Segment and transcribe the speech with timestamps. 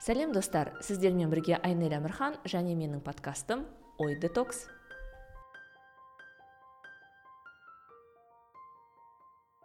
[0.00, 0.72] сәлем достар.
[0.80, 3.66] Сіздермен бірге айнель әмірхан және менің подкастым
[4.00, 4.66] ой детокс.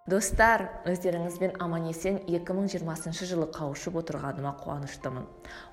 [0.06, 5.24] Достар өздеріңізбен аман есен 2020 жылы қауышып отырғаныма қуаныштымын.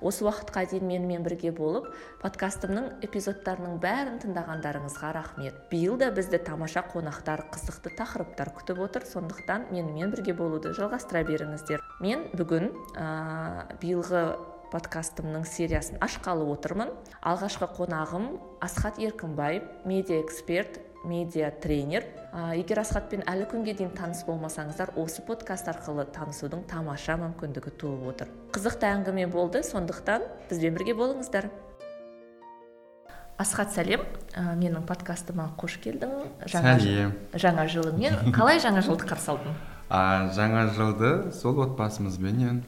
[0.01, 1.91] Осы уақытқа дейін менімен бірге болып
[2.23, 5.59] подкастымның эпизодтарының бәрін тыңдағандарыңызға рахмет.
[5.69, 9.05] Биыл да бізді тамаша қонақтар қызықты тақырыптар күтіп отыр.
[9.05, 11.85] Сондықтан менімен бірге болуды жалғастыра беріңіздер.
[12.01, 14.25] Мен бүгін ә, биылғы
[14.73, 16.89] подкастымның сериясын ашқалы отырмын.
[17.21, 18.31] Алғашқы қонағым
[18.63, 22.05] асхат еркінбаев медиа эксперт медиа тренер.
[22.33, 28.07] Ә, егер асхатпен әлі күнге дейін таныс болмасаңыздар осы подкаст арқылы танысудың тамаша мүмкіндігі туып
[28.13, 28.31] отыр.
[28.55, 31.49] Қызықты әңгіме болды сондықтан бізбен бірге болыңыздар.
[33.37, 34.05] Асхат сәлем.
[34.33, 36.15] Ә, менің подкастыма қош келдің.
[36.47, 37.13] Жаңа сәлем.
[37.35, 38.19] жаңа жылыңмен.
[38.37, 39.57] Қалай жаңа жылды қарсы алдың?
[39.89, 42.63] А, жаңа жылды сол отбасымызбенен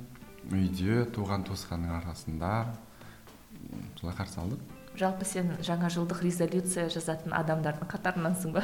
[0.52, 2.52] үйде туған туысқанның арасында
[3.99, 8.63] солай қарсы алдық жалпы сен жаңа жылдық резолюция жазатын адамдардың қатарынансың ба?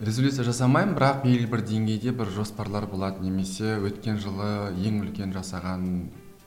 [0.00, 3.20] Резолюция жасамаймын бірақ белгілі бір деңгейде бір жоспарлар болады.
[3.22, 5.84] Немесе өткен жылы ең үлкен жасаған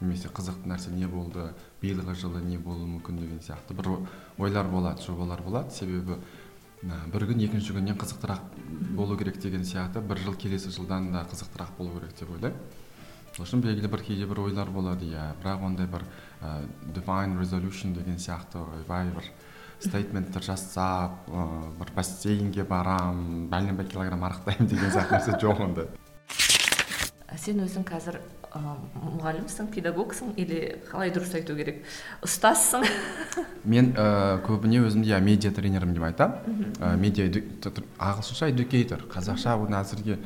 [0.01, 3.91] немесе қызықты нәрсе не болды биылғы жылы не болуы мүмкін деген сияқты бір
[4.41, 5.71] ойлар болады жобалар болады.
[5.71, 6.17] Себебі
[6.81, 8.41] бір күн екінші күннен қызықтырақ
[8.97, 10.01] болу керек деген сияқты.
[10.01, 12.59] Бір жыл келесі жылдан да қызықтырақ болу керек деп ойлаймын.
[13.41, 15.31] Үшін белгілі бір кейде бір ойлар болады иә.
[15.41, 16.05] Бірақ ондай бір
[16.41, 19.31] ә, divine resolution деген сияқты ойбай бір
[19.79, 21.47] стейтменттер жасап ә,
[21.79, 25.89] бір бассейнге барам бәлен бір килограмм арықтаймын деген сияқты нәрсе жоқ ондай
[27.39, 28.19] сен өзің қазір
[28.53, 28.59] ә,
[29.01, 31.81] мұғалімсің педагогсың или қалай дұрыс айту керек?
[32.25, 32.85] Ұстазсың?
[33.73, 36.73] Мен ә, көбіне өзімді иә медиа тренермін деп айтамын.
[36.77, 37.27] Ә, медиа
[37.97, 40.19] ағылшынша эдюкейтор қазақша оны әзірге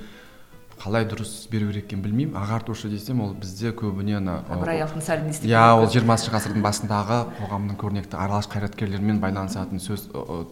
[0.78, 2.36] қалай дұрыс беру керек екенін білмеймін.
[2.38, 8.18] ағартушы десем ол бізде көбіне ана ыбырай алтынсарин иә ол жиырмасыншы ғасырдың басындағы қоғамның көрнекті
[8.18, 10.08] аралас қайраткерлерімен байланысатын сөз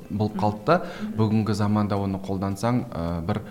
[0.10, 0.80] болып қалды да.
[1.18, 2.82] Бүгінгі заманда оны қолдансаң
[3.28, 3.42] бір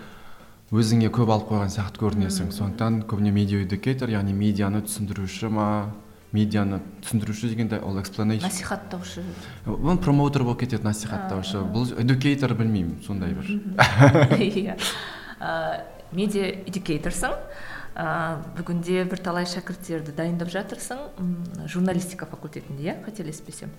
[0.75, 2.51] өзіңе көп алып қойған сияқты көрінесің.
[2.51, 5.67] Сондықтан көбіне медиа эдюкейтор яғни медианы түсіндіруші ма
[6.35, 9.23] медианы түсіндіруші дегенде ол экспланейшн насихаттаушы.
[9.65, 11.63] Ол промоутер болып кетеді насихаттаушы.
[11.71, 13.45] Бұл эдюкейтор білмеймін сондай бір.
[14.41, 14.75] Иә.
[16.11, 17.33] Медиа эдюкейторсың
[17.95, 18.05] ә,
[18.57, 21.01] бүгінде бірталай шәкірттерді дайындап жатырсың.
[21.67, 23.71] Журналистика факультетінде иә қателеспесем?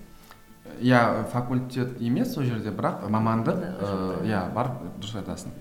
[0.81, 3.61] Иә факультет емес сол жерде бірақ мамандық
[4.27, 5.53] иә бар дұрыс айтасың.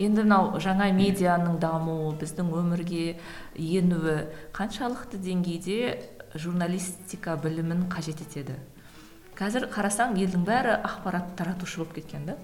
[0.00, 3.18] Енді мынау жаңа медианың дамуы біздің өмірге
[3.54, 4.16] енуі
[4.56, 6.00] қаншалықты деңгейде
[6.34, 8.56] журналистика білімін қажет етеді?
[9.36, 12.36] Қазір қарасаң елдің бәрі ақпарат таратушы болып кеткен да.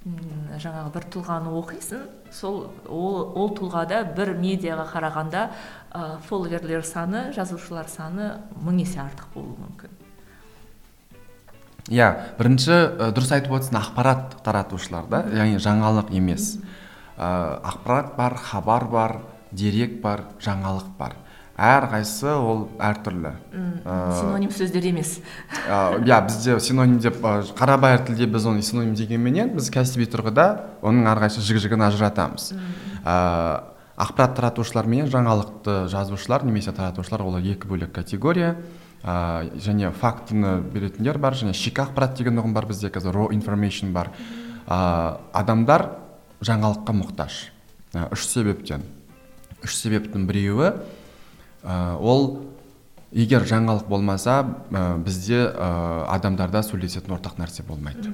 [0.00, 5.42] Жаңағы бір тұлғаны оқисың сол ол, ол тұлғада бір медиаға қарағанда
[5.92, 8.30] ә, фолловерлер саны жазушылар саны
[8.64, 9.92] мың есе артық болуы мүмкін.
[11.92, 12.08] Иә
[12.38, 16.54] бірінші ә, дұрыс айтып отырсың ақпарат таратушылар да яғни жаңалық емес.
[17.18, 19.18] Ә, ақпарат бар хабар бар
[19.52, 21.18] дерек бар жаңалық бар.
[21.60, 23.34] Әрқайсысы ол әртүрлі.
[23.84, 25.18] Синоним сөздер емес.
[25.68, 30.46] иә бізде синоним деп қарабайыр тілде біз оны синоним дегенменен біз кәсіби тұрғыда
[30.80, 32.52] оның әрқайсысы жігі жігін ажыратамыз
[34.00, 38.56] ақпарат таратушылар мен жаңалықты жазушылар немесе таратушылар олар екі бөлек категория.
[39.00, 43.92] Ә, және фактіні беретіндер бар және шикі ақпарат деген ұғым бар бізде қазір raw information
[43.92, 44.12] бар.
[44.66, 45.86] Ә, адамдар
[46.44, 47.38] жаңалыққа мұқтаж.
[48.12, 48.84] Үш себептен.
[49.64, 50.72] Үш себептің біреуі
[51.64, 52.46] ә, ол
[53.10, 54.40] егер жаңалық болмаса
[54.70, 55.70] ә, бізде ә,
[56.14, 58.12] адамдарда сөйлесетін ортақ нәрсе болмайды.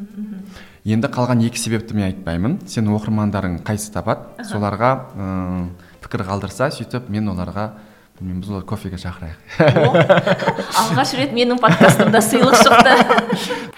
[0.86, 2.60] Енді қалған екі себепті мен айтпаймын.
[2.70, 4.46] Сен оқырмандарың қайсы табады?
[4.48, 5.68] Соларға ә,
[6.04, 7.70] пікір қалдырса сөйтіп мен оларға
[8.16, 9.36] білмеймін біз оларды кофеге шақырайық.
[10.80, 13.72] Алғаш рет менің подкастымда сыйлық шықты.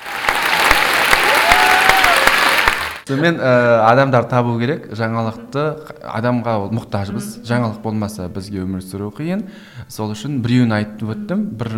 [3.09, 3.53] сонымен ә,
[3.89, 4.91] адамдар табу керек.
[4.97, 5.65] Жаңалықты
[6.05, 9.47] адамға ол мұқтажбыз жаңалық болмаса бізге өмір сүру қиын.
[9.89, 11.47] Сол үшін біреуін айтып өттім.
[11.59, 11.73] Бір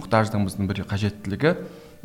[0.00, 1.56] мұқтаждығымыздың бір қажеттілігі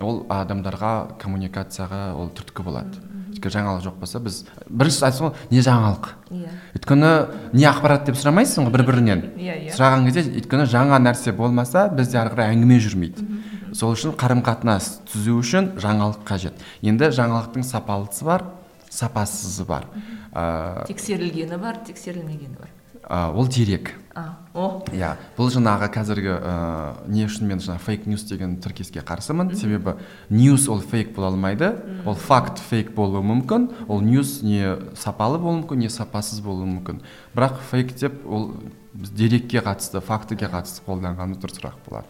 [0.01, 0.91] ол адамдарға
[1.21, 3.01] коммуникацияға ол түрткі болады.
[3.31, 6.09] Өйткені жаңалық жоқ болса біз бірінші ғой не жаңалық?
[6.35, 6.51] Иә.
[6.75, 7.11] Өйткені
[7.55, 9.75] не ақпарат деп сұрамайсың ғой бір бірінен иә иә.
[9.75, 13.27] Сұраған кезде өйткені жаңа нәрсе болмаса бізде ары қарай әңгіме жүрмейді.
[13.73, 16.59] Сол үшін қарым қатынас түзу үшін жаңалық қажет.
[16.81, 18.45] Енді жаңалықтың сапалысы бар
[18.91, 19.87] сапасызы бар.
[20.33, 22.71] Ә, тексерілгені бар тексерілмегені бар.
[23.01, 23.93] Ә, ол дерек.
[24.53, 24.83] О.
[24.91, 26.53] Иә бұл жаңағы қазіргі ә,
[27.07, 29.53] не үшін мен жаңа фейк ньюс деген тіркеске қарсымын.
[29.55, 29.95] Себебі
[30.29, 31.71] ньюс ол фейк бола алмайды.
[32.05, 33.69] Ол факт фейк болуы мүмкін.
[33.87, 36.99] Ол ньюс не сапалы болуы мүмкін не сапасыз болуы мүмкін.
[37.35, 38.51] Бірақ фейк деп ол
[38.93, 42.07] біз дерекке қатысты фактіге қатысты қолданғанымыз дұрысырақ болады.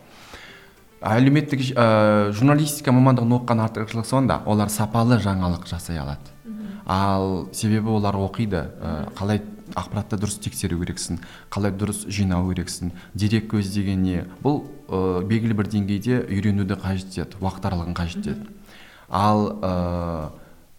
[1.02, 6.30] Әлеуметтік ә, журналистика мамандығын оқыған артықшылық сонда олар сапалы жаңалық жасай алады.
[6.86, 9.42] Ал себебі олар оқиды ә, қалай
[9.76, 15.58] ақпаратты дұрыс тексеру керексің қалай дұрыс жинау керексің дерек көзі деген не бұл ә, белгілі
[15.58, 18.50] бір деңгейде үйренуді қажет етеді уақыт аралығын қажет етеді
[19.10, 20.32] ал ә,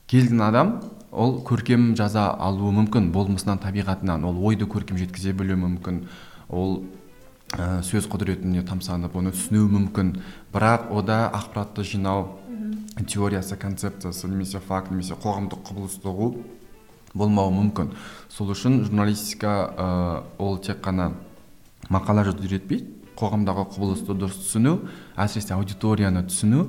[0.07, 0.75] келген адам
[1.13, 6.03] ол көркем жаза алуы мүмкін болмысынан табиғатынан ол ойды көркем жеткізе білуі мүмкін.
[6.49, 6.83] Ол
[7.57, 10.15] ә, сөз құдіретіне тамсанып оны түсінуі мүмкін.
[10.53, 12.39] Бірақ ода ақпаратты жинау
[13.09, 16.33] теориясы концепциясы немесе факт немесе қоғамдық құбылысты ұғу
[17.15, 17.93] болмауы мүмкін.
[18.33, 19.87] Сол үшін журналистика ә,
[20.39, 21.13] ол тек қана
[21.93, 24.79] мақала жазуды үйретпейді қоғамдағы құбылысты дұрыс түсіну
[25.21, 26.67] әсіресе аудиторияны түсіну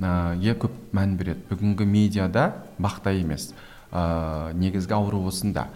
[0.00, 1.44] ә, көп мән береді.
[1.50, 3.52] Бүгінгі медиада бақта емес.
[3.90, 5.68] Ә, негізгі ауру осында.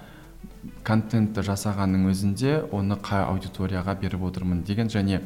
[0.84, 5.20] Контентті жасағанның өзінде оны қай аудиторияға беріп отырмын деген және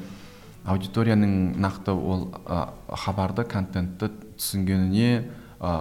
[0.69, 2.69] аудиторияның нақты ол ә,
[3.05, 5.25] хабарды контентті түсінгеніне
[5.61, 5.73] ә,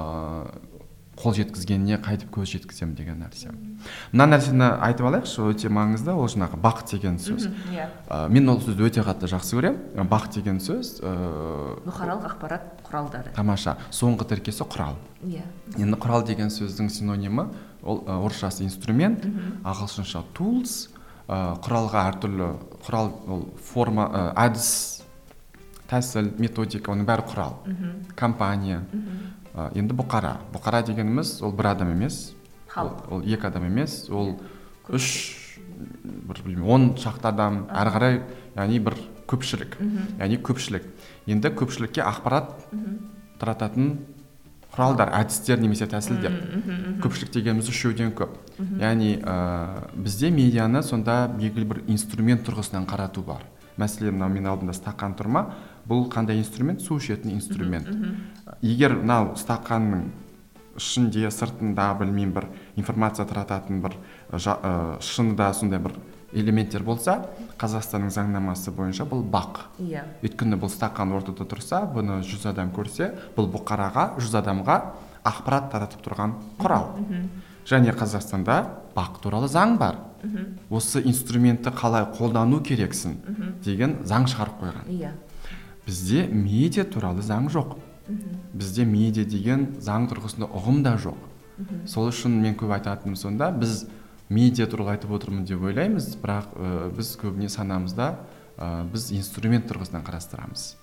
[1.18, 3.50] қол жеткізгеніне қайтып көз жеткіземін деген нәрсе.
[4.14, 7.48] Мына нәрсені айтып алайықшы өте маңызды ол жаңағы бақ деген сөз.
[7.74, 7.88] Иә.
[8.30, 10.06] Мен ол сөзді өте қатты жақсы көремін.
[10.12, 11.14] Бақ деген сөз ә,
[11.88, 13.34] бұқаралық ақпарат құралдары.
[13.34, 13.78] тамаша.
[13.90, 15.00] Соңғы тіркесі құрал.
[15.26, 15.42] Иә.
[15.78, 17.48] Енді құрал деген сөздің синонимі
[17.84, 19.26] ол орысшасы инструмент
[19.64, 20.88] ағылшынша tools
[21.28, 22.52] ә, құралға әртүрлі
[22.86, 24.98] құрал ол форма ә, әдіс
[25.88, 27.58] тәсіл методика оның бәрі құрал.
[28.20, 28.84] Компания.
[29.54, 30.38] Ә, енді бұқара.
[30.54, 32.34] Бұқара дегеніміз ол бір адам емес.
[32.72, 33.08] Халық.
[33.08, 34.06] Ол, ол екі адам емес.
[34.10, 34.36] Ол
[34.92, 35.08] үш
[36.28, 37.64] бір білмеймін он шақты адам.
[37.72, 38.20] Әрі қарай
[38.58, 38.98] яғни бір
[39.32, 39.80] көпшілік.
[40.20, 40.92] Яғни көпшілік.
[41.28, 42.54] Енді көпшілікке ақпарат
[43.40, 43.98] тарататын
[44.78, 46.36] құралдар әдістер немесе тәсілдер.
[47.02, 48.36] Көпшілік дегеніміз үшеуден көп.
[48.78, 53.42] Яғни ә, бізде медианы сонда белгілі бір инструмент тұрғысынан қарату бар.
[53.82, 55.44] Мәселен мынау менің алдымда стақан тұр ма?
[55.90, 56.82] Бұл қандай инструмент?
[56.86, 57.90] Су ішетін инструмент.
[58.62, 60.12] Егер мынау стақанның
[60.78, 62.48] ішінде сыртында білмеймін бір
[62.78, 63.98] информация тарататын бір
[64.30, 65.98] ә, шынында сондай бір
[66.38, 67.18] элементтер болса
[67.60, 69.64] қазақстанның заңнамасы бойынша бұл бақ.
[69.82, 70.06] Иә.
[70.24, 74.78] Өйткені бұл стақан ортада тұрса бұны жүз адам көрсе бұл бұқараға жүз адамға
[75.28, 76.94] ақпарат таратып тұрған құрал.
[77.68, 78.60] Және қазақстанда
[78.96, 79.98] бақ туралы заң бар.
[80.70, 83.18] Осы инструментті қалай қолдану керексің
[83.64, 84.88] деген заң шығарып қойған.
[84.94, 85.12] Иә.
[85.86, 87.78] Бізде медиа туралы заң жоқ.
[88.54, 91.20] Бізде медиа деген заң тұрғысында ұғым да жоқ.
[91.90, 93.86] Сол үшін мен көп айтатыным сонда біз
[94.30, 98.10] медиа туралы айтып отырмын деп ойлаймыз бірақ ә, біз көбіне санамызда
[98.58, 100.76] ә, біз инструмент тұрғысынан қарастырамыз.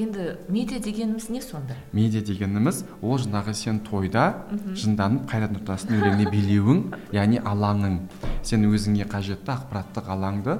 [0.00, 1.76] Енді медиа дегеніміз не сонда?
[1.92, 6.84] Медиа дегеніміз ол жаңағы сен тойда жынданып қайрат нұртастың өлеңіне билеуің
[7.18, 7.98] яғни алаңың.
[8.42, 10.56] Сен өзіңе қажетті ақпараттық алаңды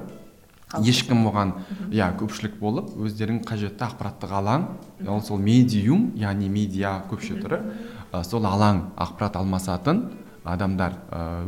[0.81, 1.53] ешкім оған
[1.93, 4.67] иә көпшілік болып өздерің қажетті ақпараттық алаң
[5.09, 7.59] ол сол медиум яғни медиа көпше түрі
[8.11, 10.07] ә, сол алаң ақпарат алмасатын
[10.43, 11.43] адамдар ә,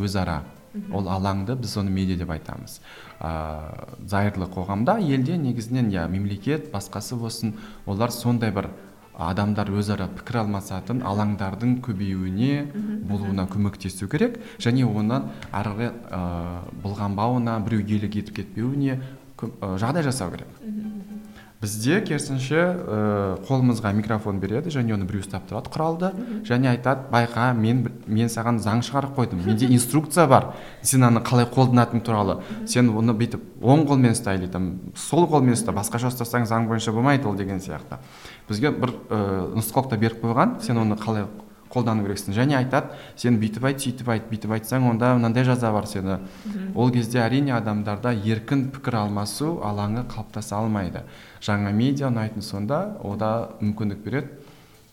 [0.92, 2.80] ол алаңды біз оны медиа деп айтамыз.
[3.19, 7.56] Ә, зайырлы қоғамда елде негізінен иә мемлекет басқасы болсын
[7.86, 8.69] олар сондай бір
[9.16, 12.66] адамдар өзара пікір алмасатын алаңдардың көбеюіне
[13.07, 14.42] болуына көмектесу керек.
[14.60, 16.22] Және онан ары қарай ә,
[16.83, 19.00] былғанбауына біреу иелік етіп кетпеуіне
[19.39, 20.48] жағдай жасау керек.
[21.65, 22.98] Бізде керісінше ә,
[23.48, 26.12] қолымызға микрофон береді және оны біреу ұстап тұрады құралды
[26.45, 30.51] және айтады байқа мен мен саған заң шығарып қойдым менде инструкция бар
[30.86, 32.38] сен аны қалай қолданатының туралы.
[32.69, 36.93] Сен оны бүйтіп оң қолмен ұста или там сол қолмен ұста басқаша ұстасаң заң бойынша
[36.93, 37.98] болмайды ол деген сияқты
[38.50, 39.24] бізге бір ә,
[39.57, 41.25] нұсқаулықта беріп қойған сен оны қалай
[41.75, 42.34] қолдану керексің.
[42.38, 46.17] Және айтады сен бүйтіп айт сөйтіп айт бүйтіп айтсаң онда мынандай жаза бар сені
[46.74, 51.03] ол кезде әрине адамдарда еркін пікір алмасу алаңы қалыптаса алмайды.
[51.44, 54.32] Жаңа медиа ұнайтын сонда ода мүмкіндік береді.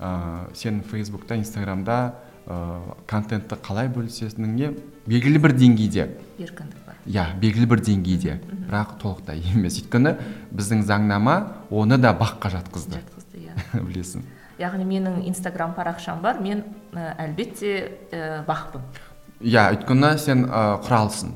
[0.03, 2.15] Ә, сен фейсбукта инстаграмда
[2.47, 4.73] ә, контентті қалай бөлісетініңе
[5.07, 6.09] белгілі бір деңгейде.
[6.43, 6.97] Еркіндік бар.
[7.07, 8.39] Иә белгілі бір деңгейде.
[8.67, 9.79] Бірақ толықтай емес.
[9.79, 10.17] Өйткені
[10.51, 11.37] біздің заңнама
[11.71, 12.99] оны да баққа жатқызды.
[12.99, 13.55] Жатқызды иә.
[13.87, 14.27] Білесің.
[14.62, 16.64] Яғни менің инстаграм парақшам бар мен
[16.95, 17.73] ә, әлбетте
[18.12, 18.85] ә, бақпын.
[19.42, 21.35] Иә өйткені сен ә, құралсың.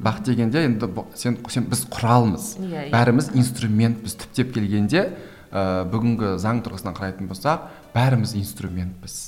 [0.00, 2.54] Бақ дегенде енді сен, сен біз құралмыз.
[2.60, 2.92] Иә, иә.
[2.94, 5.04] бәріміз инструментпіз түптеп келгенде
[5.52, 9.18] ә, бүгінгі заң тұрғысынан қарайтын болсақ бәріміз инструментпіз.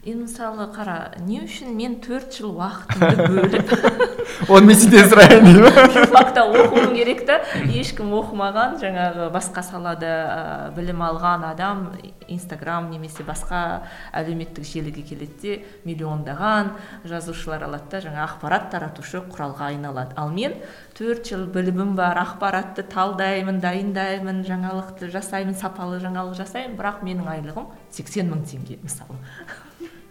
[0.00, 3.72] Енді мысалы қара не үшін мен төрт жыл уақытымды бөліп
[4.54, 5.44] оны мен сізден сұрайын
[5.92, 7.36] журфакта оқуым керек та.
[7.68, 10.40] Ешкім оқымаған жаңағы басқа салада ә,
[10.72, 11.84] білім алған адам
[12.32, 13.82] инстаграм немесе басқа
[14.16, 16.72] әлеуметтік желіге келеді де миллиондаған
[17.04, 20.16] жазушылар алады да жаңа ақпарат таратушы құралға айналады.
[20.16, 20.56] Ал мен
[20.96, 27.74] төрт жыл білімім бар ақпаратты талдаймын дайындаймын жаңалықты жасаймын сапалы жаңалық жасаймын бірақ менің айлығым
[27.92, 29.20] сексен мың теңге мысалы.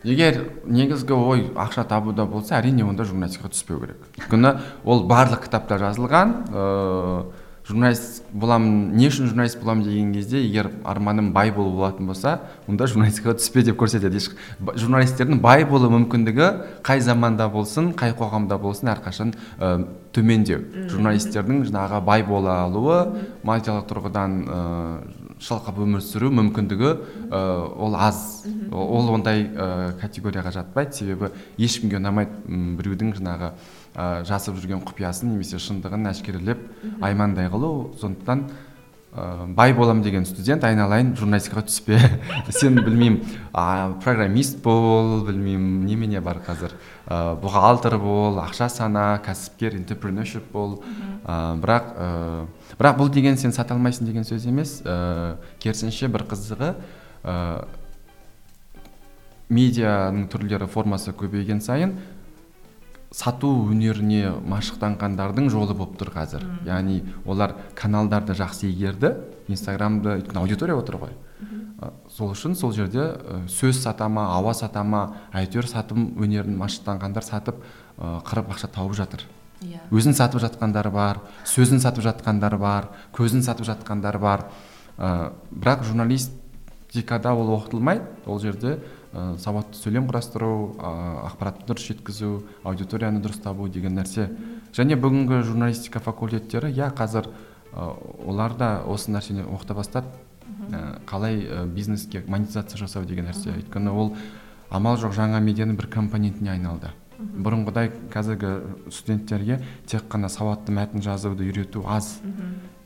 [0.04, 4.10] Егер негізгі ой ақша табуда болса әрине онда журналистикаға түспеу керек.
[4.20, 7.24] Өйткені ол барлық кітапта жазылған ыыы
[7.70, 12.88] журналист боламын не үшін журналист боламын деген кезде егер арманым бай болу болатын болса онда
[12.90, 14.32] журналистикаға түспе деп көрсетеді еш
[14.82, 16.50] журналистердің бай болу мүмкіндігі
[16.86, 20.64] қай заманда болсын қай қоғамда болсын әрқашан ә, төмендеу.
[20.90, 23.00] Журналистердің жаңағы бай бола алуы
[23.44, 26.90] материалдық тұрғыдан ыыы шалқып өмір сүру мүмкіндігі
[27.32, 27.42] ә,
[27.80, 28.46] ол аз.
[28.72, 30.98] Ол ондай ә, категорияға жатпайды.
[31.00, 32.44] Себебі ешкімге ұнамайды
[32.80, 33.52] біреудің жаңағы
[33.96, 36.66] ә, жасып жүрген құпиясын немесе шындығын әшкерелеп
[37.02, 37.94] аймандай қылу.
[38.02, 38.50] Сондықтан
[39.14, 41.98] ә, бай болам деген студент айналайын журналистикаға түспе.
[42.60, 43.20] Сен білмеймін
[43.54, 46.76] ә, программист бол білмеймін немене бар қазір?
[47.08, 50.80] Ә, бухгалтер бол ақша сана кәсіпкер интерпренершип бол.
[51.26, 52.12] Ә, бірақ ә,
[52.78, 54.80] бірақ бұл деген сен сата алмайсың деген сөз емес.
[54.86, 56.76] Ә, керісінше бір қызығы
[57.24, 57.36] ә,
[59.50, 61.98] медианың түрлері формасы көбейген сайын
[63.12, 66.46] сату өнеріне машықтанғандардың жолы болып тұр қазір.
[66.46, 66.60] Үм.
[66.68, 69.16] яғни олар каналдарды жақсы игерді
[69.48, 71.16] инстаграмды өйткені аудитория отыр ғой.
[72.12, 77.24] Сол үшін сол жерде ә, сөз сата ма ауа сата ма әйтеуір сатым өнерін машықтанғандар
[77.24, 77.64] сатып
[77.98, 79.24] ә, қырып ақша тауып жатыр.
[79.64, 79.80] Иә.
[79.90, 84.46] Өзін сатып жатқандар бар сөзін сатып жатқандар бар көзін сатып жатқандар бар.
[84.98, 88.04] Ә, бірақ журналистикада ол оқытылмайды.
[88.26, 88.82] Ол жерде
[89.14, 90.92] ә, сауатты сөйлем құрастыру ә,
[91.30, 94.30] ақпаратты дұрыс жеткізу аудиторияны дұрыс табу деген нәрсе.
[94.76, 97.30] Және бүгінгі журналистика факультеттері иә қазір
[97.74, 97.90] ә,
[98.26, 100.08] олар да осы нәрсені оқыта бастады.
[100.70, 103.54] Ә, қалай ә, бизнеске монетизация жасау деген нәрсе.
[103.56, 104.16] Өйткені ол
[104.70, 106.94] амал жоқ жаңа медианың бір компонентіне айналды.
[107.20, 108.54] Бұрынғыдай қазіргі
[108.94, 112.22] студенттерге тек қана сауатты мәтін жазуды үйрету аз.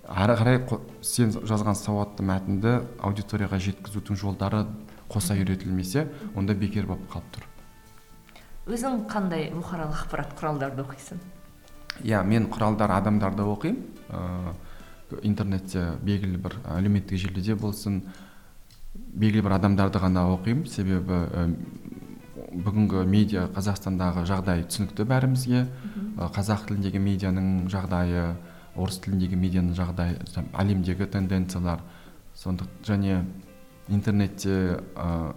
[0.08, 0.58] Ары қарай
[1.06, 4.65] сен жазған сауатты мәтінді аудиторияға жеткізудің жолдары
[5.13, 7.48] қоса үйретілмесе онда бекер болып қалып тұр.
[8.74, 11.24] Өзің қандай бұқаралық ақпарат құралдарды оқисың?
[12.03, 13.82] Иә мен құралдар адамдарды оқимын.
[14.10, 14.53] Ыыы
[15.22, 18.00] интернетте белгілі бір әлеуметтік желіде болсын
[18.93, 20.65] белгілі бір адамдарды ғана оқимын.
[20.65, 21.20] Себебі
[22.53, 25.67] бүгінгі медиа қазақстандағы жағдай түсінікті бәрімізге.
[26.34, 28.34] Қазақ тіліндегі медианың жағдайы
[28.74, 30.17] орыс тіліндегі медианың жағдайы
[30.58, 31.84] әлемдегі тенденциялар
[32.38, 33.22] сондық және
[33.89, 35.33] интернетте ә,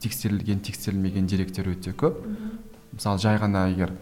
[0.00, 2.22] тексерілген тексерілмеген деректер өте көп.
[2.92, 3.92] Мысалы жай ғана егер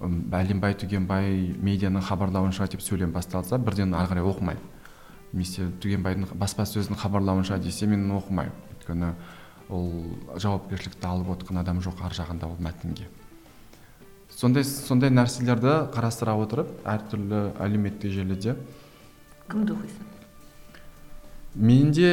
[0.00, 4.72] бәленбай түгенбай медианың хабарлауынша деп сөйлем басталса бірден ары қарай оқымаймын
[5.32, 9.12] немесе түгенбайдың баспасөздің хабарлауынша десе мен оқымаймын өйткені
[9.74, 9.88] ол
[10.38, 13.08] жауапкершілікті алып отқан адам жоқ ар жағында ол мәтінге.
[14.34, 18.56] Сондай сондай нәрселерді қарастыра отырып әртүрлі әлеуметтік желіде
[19.48, 20.10] кімді оқисың?
[21.54, 22.10] Менде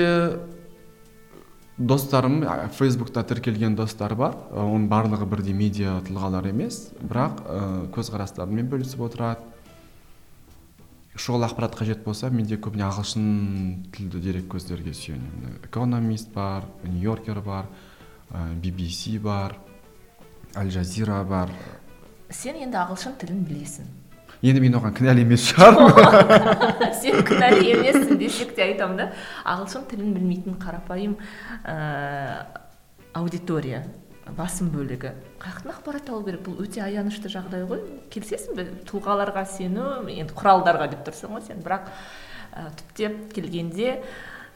[1.78, 2.44] достарым
[2.76, 4.36] фейсбукта тіркелген достар бар.
[4.52, 6.90] Оның барлығы бірдей медиа тұлғалар емес.
[7.02, 7.62] Бірақ ә,
[7.96, 9.48] көзқарастарымен бөлісіп отырады.
[11.16, 13.26] Шұғыл ақпарат қажет болса менде көбіне ағылшын
[13.96, 15.60] тілді дерек көздерге сүйенемін.
[15.68, 17.68] Экономист бар нью йоркер бар
[18.32, 19.58] ә, BBC бар
[20.56, 21.52] аль жазира бар.
[22.30, 24.01] Сен енді ағылшын тілін білесің.
[24.42, 25.92] Енді мен оған кінәлі емес шығармын.
[27.02, 29.08] Сен кінәлі емессің десек те айтамын да.
[29.46, 31.18] Ағылшын тілін білмейтін қарапайым
[31.62, 32.46] ә,
[33.14, 33.84] аудитория
[34.38, 35.14] басым бөлігі.
[35.42, 36.42] Қаяқтан ақпарат алу керек.
[36.46, 37.84] Бұл өте аянышты жағдай ғой.
[38.14, 38.68] Келісесің бе?
[38.90, 41.62] Тұлғаларға сену енді құралдарға деп тұрсың ғой сен.
[41.66, 41.92] Бірақ
[42.54, 44.00] ә, түптеп келгенде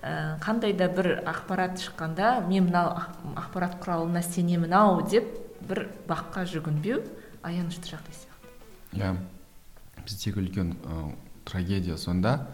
[0.02, 2.98] ә, қандай да бір ақпарат шыққанда мен мынау
[3.36, 5.30] ақпарат құралына сенемін ау деп
[5.66, 7.02] бір баққа жүгінбеу
[7.46, 8.54] аянышты жағдай сияқты.
[8.98, 9.16] Иә.
[10.06, 11.14] Біздегі үлкен ә,
[11.46, 12.48] трагедия сонда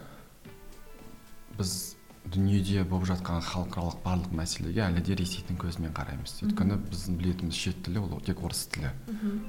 [1.57, 1.95] біз
[2.31, 6.35] дүниеде болып жатқан халықаралық барлық мәселеге әлі де ресейдің көзімен қараймыз.
[6.45, 8.91] Өйткені біздің білетініміз шет тілі ол тек орыс тілі.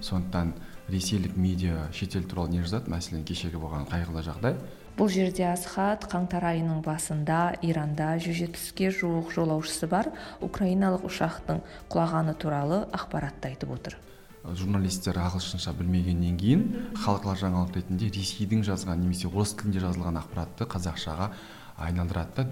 [0.00, 0.54] Сондықтан
[0.88, 2.90] ресейлік медиа шетел туралы не жазады?
[2.90, 4.56] Мәселен кешегі болған қайғылы жағдай.
[4.97, 10.11] Бұл жерде асхат қаңтар айының басында иранда жүз жетпіске жуық жолаушысы бар.
[10.40, 13.97] Украиналық ұшақтың құлағаны туралы ақпаратты айтып отыр.
[14.42, 16.64] Журналистер ағылшынша білмегеннен кейін
[16.99, 21.30] халықаралық жаңалық ретінде ресейдің жазған немесе орыс тілінде жазылған ақпаратты қазақшаға
[21.78, 22.49] айналдырады да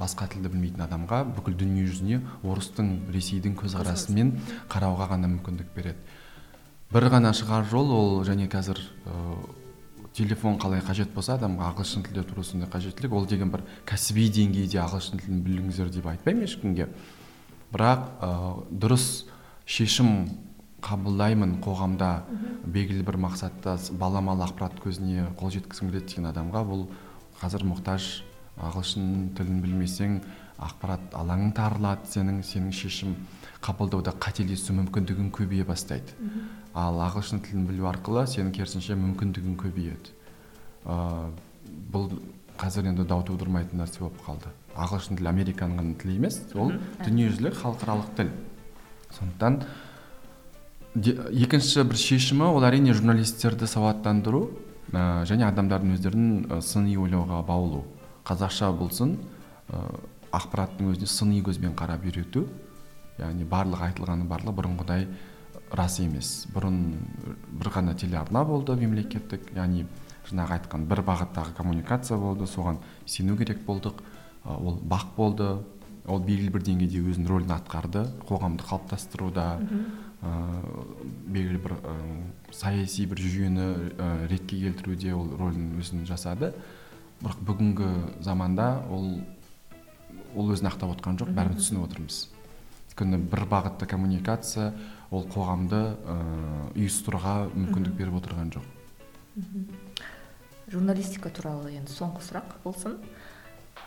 [0.00, 4.30] басқа тілді білмейтін адамға бүкіл дүние жүзіне орыстың ресейдің көзқарасымен
[4.72, 5.98] қарауға ғана мүмкіндік береді.
[6.92, 12.24] Бір ғана шығар жол ол және қазір ыыы телефон қалай қажет болса адамға ағылшын тілі
[12.28, 13.12] тұру сондай қажеттілік.
[13.12, 16.88] Ол деген бір кәсіби деңгейде ағылшын тілін біліңіздер деп айтпаймын ешкімге.
[17.72, 19.06] Бірақ ыыы дұрыс
[19.64, 20.28] шешім
[20.82, 22.10] қабылдаймын қоғамда.
[22.66, 26.86] Белгілі бір мақсатта баламалы ақпарат көзіне қол жеткізгім келеді деген адамға бұл
[27.40, 28.08] қазір мұқтаж
[28.62, 30.18] ағылшын тілін білмесең
[30.62, 33.14] ақпарат алаңың тарылады сенің сенің шешім
[33.62, 36.14] қабылдауда қателесу мүмкіндігің көбейе бастайды.
[36.74, 40.14] Ал ағылшын тілін білу арқылы сенің керісінше мүмкіндігің көбейеді.
[40.84, 41.32] Ыыы
[41.92, 42.10] бұл
[42.58, 44.50] қазір енді дау тудырмайтын нәрсе болып қалды.
[44.76, 46.72] Ағылшын тілі американың ғана тілі емес ол
[47.04, 48.32] дүниежүзілік халықаралық тіл.
[49.18, 49.62] Сондықтан
[50.94, 54.42] екінші бір шешімі ол әрине журналистерді сауаттандыру
[54.92, 56.26] ә, және адамдардың өздерін
[56.60, 57.84] сыни ойлауға баулу.
[58.28, 59.16] Қазақша болсын
[59.72, 59.80] ә,
[60.36, 62.44] ақпараттың өзіне сыни көзбен қарап үйрету
[63.16, 65.08] яғни барлық айтылғаны барлығы бұрынғыдай
[65.72, 66.46] рас емес.
[66.52, 66.78] Бұрын
[67.56, 69.86] бір ғана телеарна болды мемлекеттік яғни
[70.28, 74.02] жаңағы айтқан бір бағыттағы коммуникация болды соған сену керек болдық.
[74.44, 75.54] Ол бақ болды.
[76.04, 79.44] Ол белгілі бір деңгейде өзінің рөлін атқарды қоғамды қалыптастыруда.
[80.22, 81.94] Ыыы белгілі бір ы
[82.54, 83.66] саяси бір жүйені
[83.98, 86.52] ы ретке келтіруде ол рөлін өзін жасады.
[87.22, 87.88] Бірақ бүгінгі
[88.22, 89.20] заманда ол
[90.34, 92.22] ол өзін ақтап отқан жоқ бәріміз түсініп отырмыз.
[92.92, 94.72] Өйткені бір бағытты коммуникация
[95.10, 98.66] ол қоғамды ыыы ұйыстыруға мүмкіндік беріп отырған жоқ.
[100.72, 102.98] Журналистика туралы енді соңғы сұрақ болсын.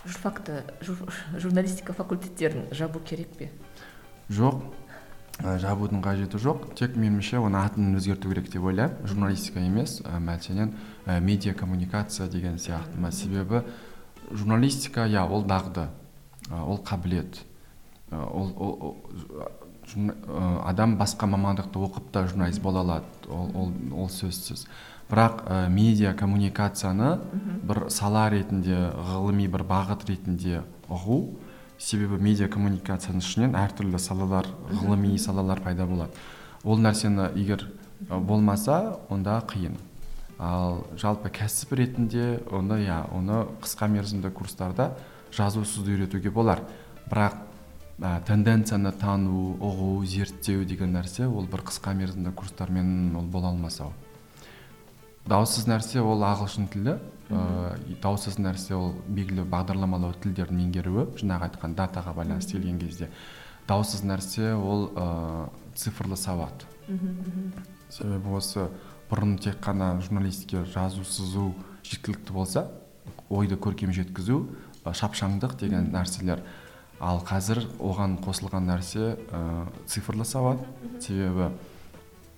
[0.05, 3.51] Журфакты журналистика факультеттерін жабу керек пе?
[4.29, 4.61] Жоқ.
[5.43, 6.69] Ә, жабудың қажеті жоқ.
[6.79, 9.03] Тек меніңше оны атын өзгерту керек деп ойлаймын.
[9.07, 10.73] Журналистика емес ә, мәселен
[11.05, 13.11] ә, медиа коммуникация деген сияқты ма.
[13.11, 13.63] Себебі
[14.31, 15.89] журналистика иә ол дағды
[16.49, 17.43] ә, ол қабілет.
[18.11, 18.97] Ә, ол, ол, ол
[20.65, 23.05] адам басқа мамандықты оқып та журналист бола алады.
[23.29, 24.65] Ол, ол, ол сөзсіз.
[25.09, 27.19] Бірақ ә, медиа коммуникацияны
[27.61, 31.19] бір сала ретінде ғылыми бір бағыт ретінде ұғу
[31.77, 36.13] себебі медиа коммуникацияның ішінен әртүрлі салалар ғылыми салалар пайда болады.
[36.63, 37.67] Ол нәрсені егер
[38.09, 39.75] болмаса онда қиын.
[40.39, 44.93] Ал жалпы кәсіп ретінде оны иә оны қысқа мерзімді курстарда
[45.35, 46.63] жазусыз үйретуге болар.
[47.09, 47.37] Бірақ
[47.99, 53.79] ә, тенденцияны тану ұғу зерттеу деген нәрсе ол бір қысқа мерзімді курстармен ол бола алмас
[53.81, 53.93] ау.
[55.25, 56.99] Даусыз нәрсе ол ағылшын тілі.
[57.25, 61.07] Ыыы даусыз нәрсе ол белгілі бағдарламалау тілдерін меңгеруі.
[61.17, 63.09] Жаңағы айтқан датаға байланысты келген кезде.
[63.67, 66.67] Даусыз нәрсе ол ыыы цифрлы сауат.
[67.89, 68.67] Себебі осы
[69.09, 72.67] бұрын тек қана журналистке жазу сызу жеткілікті болса
[73.29, 74.43] ойды көркем жеткізу
[74.85, 76.43] шапшаңдық деген нәрселер.
[77.01, 80.61] Ал қазір оған қосылған нәрсе ыыы цифрлы сауат.
[81.01, 81.49] Себебі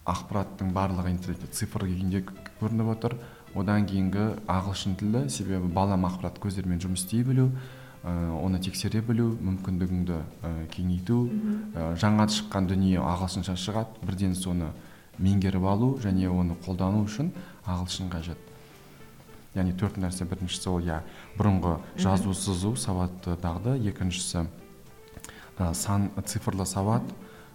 [0.08, 2.24] ақпараттың барлығы интернетте цифр күйінде
[2.62, 3.18] көрініп отыр.
[3.58, 7.48] Одан кейінгі ағылшын тілі себебі балам ақпарат көздерімен жұмыс істей білу
[8.04, 11.24] ә, оны тексере білу мүмкіндігіңді ә, кеңейту
[11.74, 14.70] ә, жаңа шыққан дүние ағылшынша шығады бірден соны
[15.18, 17.32] меңгеріп алу және оны қолдану үшін
[17.66, 18.38] ағылшын қажет.
[19.56, 21.02] Яғни төрт нәрсе біріншісі ол иә
[21.40, 24.46] бұрынғы жазу сызу сауатты дағды екіншісі
[25.58, 27.10] ә, сан цифрлы сауат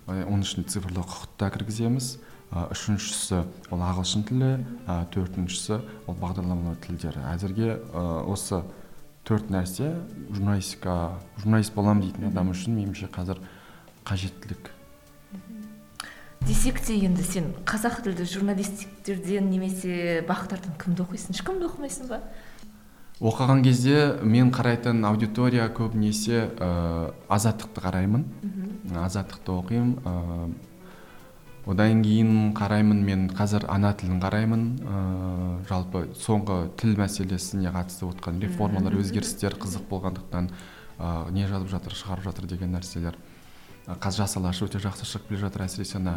[0.08, 2.16] оның ішінде цифрлы құқытты да кіргіземіз.
[2.52, 4.50] Үшіншісі ол ағылшын тілі
[4.84, 7.24] ә, төртіншісі ол бағдарламалау тілдері.
[7.32, 8.60] Әзірге ә, осы
[9.24, 9.94] төрт нәрсе
[10.28, 13.40] журналистика журналист боламын дейтін адам үшін меніңше қазір
[14.04, 14.68] қажеттілік.
[16.42, 21.36] Десек те енді сен қазақ тілді журналистерден немесе бақ тардан кімді оқисың?
[21.38, 22.18] Ешкімді оқымайсың ба?
[23.22, 28.26] Оқыған кезде мен қарайтын аудитория көбінесе ә, азаттықты қараймын.
[28.98, 30.58] Азаттықты оқимын
[31.66, 34.62] одан кейін қараймын мен қазір ана тілін қараймын.
[34.82, 40.50] Ыыы жалпы соңғы тіл мәселесіне қатысты отқан реформалар өзгерістер қызық болғандықтан
[40.98, 43.14] ыыы не жазып жатыр шығарып жатыр деген нәрселер
[43.86, 46.16] қазір жас алаш өте жақсы шығып келе жатыр әсіресе ана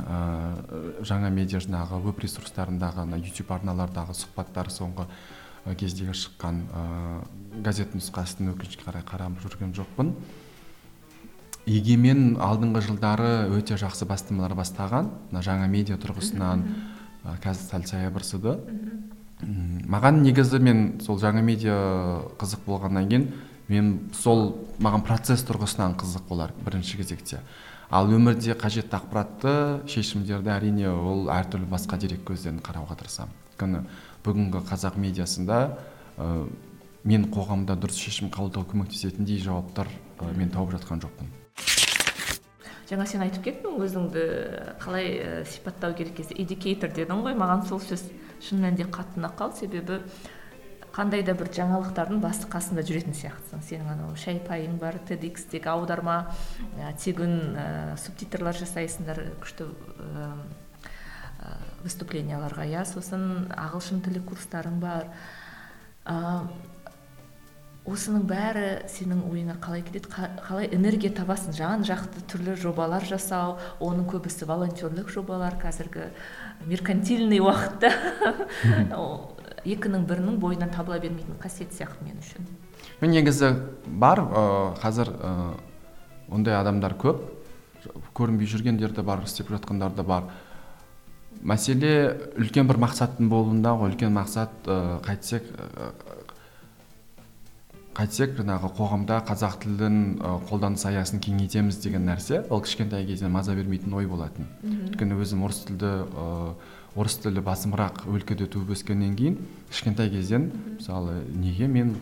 [0.69, 5.07] ыыы жаңа медиа жаңағы веб ресурстарындағы ана ютуб арналардағы сұхбаттар соңғы
[5.77, 10.13] кездегі шыққан ыыы газет нұсқасын өкінішке қарай қарап жүрген жоқпын.
[11.65, 15.09] Егемен алдыңғы жылдары өте жақсы бастамалар бастаған.
[15.31, 16.63] Мына жаңа медиа тұрғысынан
[17.43, 18.55] қазір сәл саябырсыды.
[19.89, 21.75] Маған негізі мен сол жаңа медиа
[22.39, 23.29] қызық болғаннан кейін
[23.67, 27.41] мен сол маған процесс тұрғысынан қызық болар бірінші кезекте.
[27.89, 29.51] Ал өмірде қажетті ақпаратты
[29.89, 33.33] шешімдерді әрине ол әртүрлі басқа дерек көздерін қарауға тырысамын.
[33.53, 33.83] Өйткені
[34.25, 35.59] бүгінгі қазақ медиасында
[37.05, 41.44] мен қоғамда дұрыс шешім қабылдауға көмектесетіндей жауаптар ә, мен тауып жатқан жоқпын.
[42.89, 44.23] Жаңа сен айтып кеттің өзіңді
[44.83, 47.35] қалай ә, сипаттау керек кезде эдикейтор дедің ғой.
[47.37, 48.05] Маған сол сөз
[48.45, 50.01] шын мәнінде қатты ұнап қалды себебі
[50.95, 53.63] қандай да бір жаңалықтардың басы қасында жүретін сияқтысың.
[53.65, 56.19] Сенің анау шәй пайың бар тедикстегі аударма
[56.77, 57.65] ә, тегін ә,
[57.99, 60.29] субтитрлар жасайсыңдар күшті ә,
[61.83, 62.69] выступленияларға.
[62.69, 65.09] Иә сосын ағылшын тілі курстарың бар.
[66.05, 66.45] Ә,
[67.85, 70.09] осының бәрі сенің ойыңа қалай келеді?
[70.41, 71.53] Қалай энергия табасың?
[71.53, 76.09] Жан жақты түрлі жобалар жасау оның көбісі волонтерлік жобалар қазіргі
[76.65, 77.91] меркантильный уақытта.
[79.65, 82.49] Екінің бірінің бойынан табыла бермейтін қасиет сияқты мен үшін.
[83.01, 83.51] Негізі
[83.85, 84.43] бар ә,
[84.81, 85.31] қазір ә,
[86.29, 87.21] ондай адамдар көп.
[88.17, 90.29] Көрінбей жүргендер де бар істеп жатқандар да бар.
[91.45, 91.93] Мәселе
[92.37, 93.93] үлкен бір мақсаттың болуында ғой.
[93.93, 95.49] Үлкен мақсат ә, қайтсек
[97.95, 99.99] қайтсек жаңағы қоғамда қазақ тілін
[100.49, 104.49] қолданыс аясын кеңейтеміз деген нәрсе ол кішкентай кезден маза бермейтін ой болатын.
[104.63, 106.27] Өйткені өзім орыс тілді ә,
[106.95, 109.39] орыс тілі басымырақ өлкеде туып өскеннен кейін
[109.71, 111.95] кішкентай кезден мысалы неге мен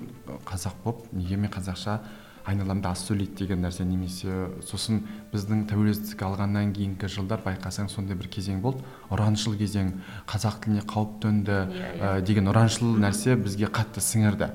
[0.49, 1.99] қазақ болып неге мен қазақша
[2.43, 4.99] айналамда аз сөйлейді деген нәрсе немесе сосын
[5.31, 8.83] біздің тәуелсіздік алғаннан кейінгі жылдар байқасаң сондай бір кезең болды.
[9.13, 9.93] Ұраншыл кезең
[10.27, 14.51] қазақ тіліне қауіп төнді ә, деген ұраншыл нәрсе бізге қатты сіңірді.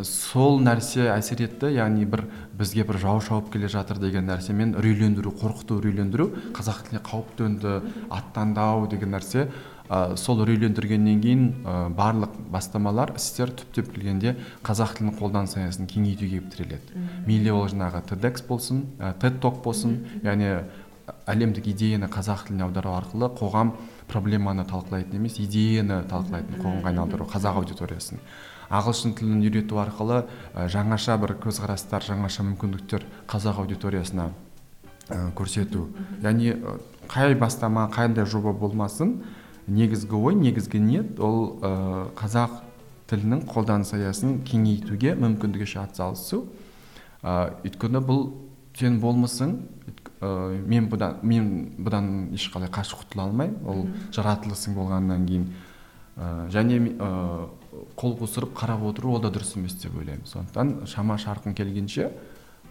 [0.00, 2.24] Сол нәрсе әсер етті яғни бір
[2.56, 7.74] бізге бір жау шауып келе жатыр деген нәрсемен үрейлендіру қорқыту үрейлендіру қазақ тіліне қауіп төнді
[8.08, 9.48] аттанды ау деген нәрсе
[9.88, 16.40] ә, сол үрейлендіргеннен кейін ә, барлық бастамалар істер түптеп келгенде қазақ тілінің қолданыс аясын кеңейтуге
[16.40, 20.54] келіп тіреледі мейлі ол жаңағы тедекс болсын ә, тед ток болсын яғни
[21.28, 23.74] әлемдік идеяны қазақ тіліне аудару арқылы қоғам
[24.08, 28.20] проблеманы талқылайтын емес идеяны талқылайтын қоғамға айналдыру қазақ аудиториясын.
[28.72, 30.22] Ағылшын тілін үйрету арқылы
[30.72, 34.30] жаңаша бір көзқарастар жаңаша мүмкіндіктер қазақ аудиториясына
[35.36, 35.90] көрсету.
[36.22, 36.56] Яғни
[37.10, 39.18] қай бастама қандай жоба болмасын
[39.66, 41.58] негізгі ой негізгі ниет ол
[42.16, 42.62] қазақ
[43.12, 46.46] тілінің қолданыс аясын кеңейтуге мүмкіндігінше атсалысу
[47.20, 48.22] ә, өйткені бұл
[48.78, 49.56] сен болмысың
[50.22, 50.30] ә,
[50.64, 52.08] мен бұдан мен бұдан
[52.38, 53.84] ешқалай қашып құтыла алмаймын ол
[54.16, 55.46] жаратылысың болғаннан кейін.
[56.16, 56.80] Ә, және
[57.96, 60.26] қол қусырып қарап отыру ол да дұрыс емес деп ойлаймын.
[60.28, 62.10] Сондықтан шама шарқың келгенше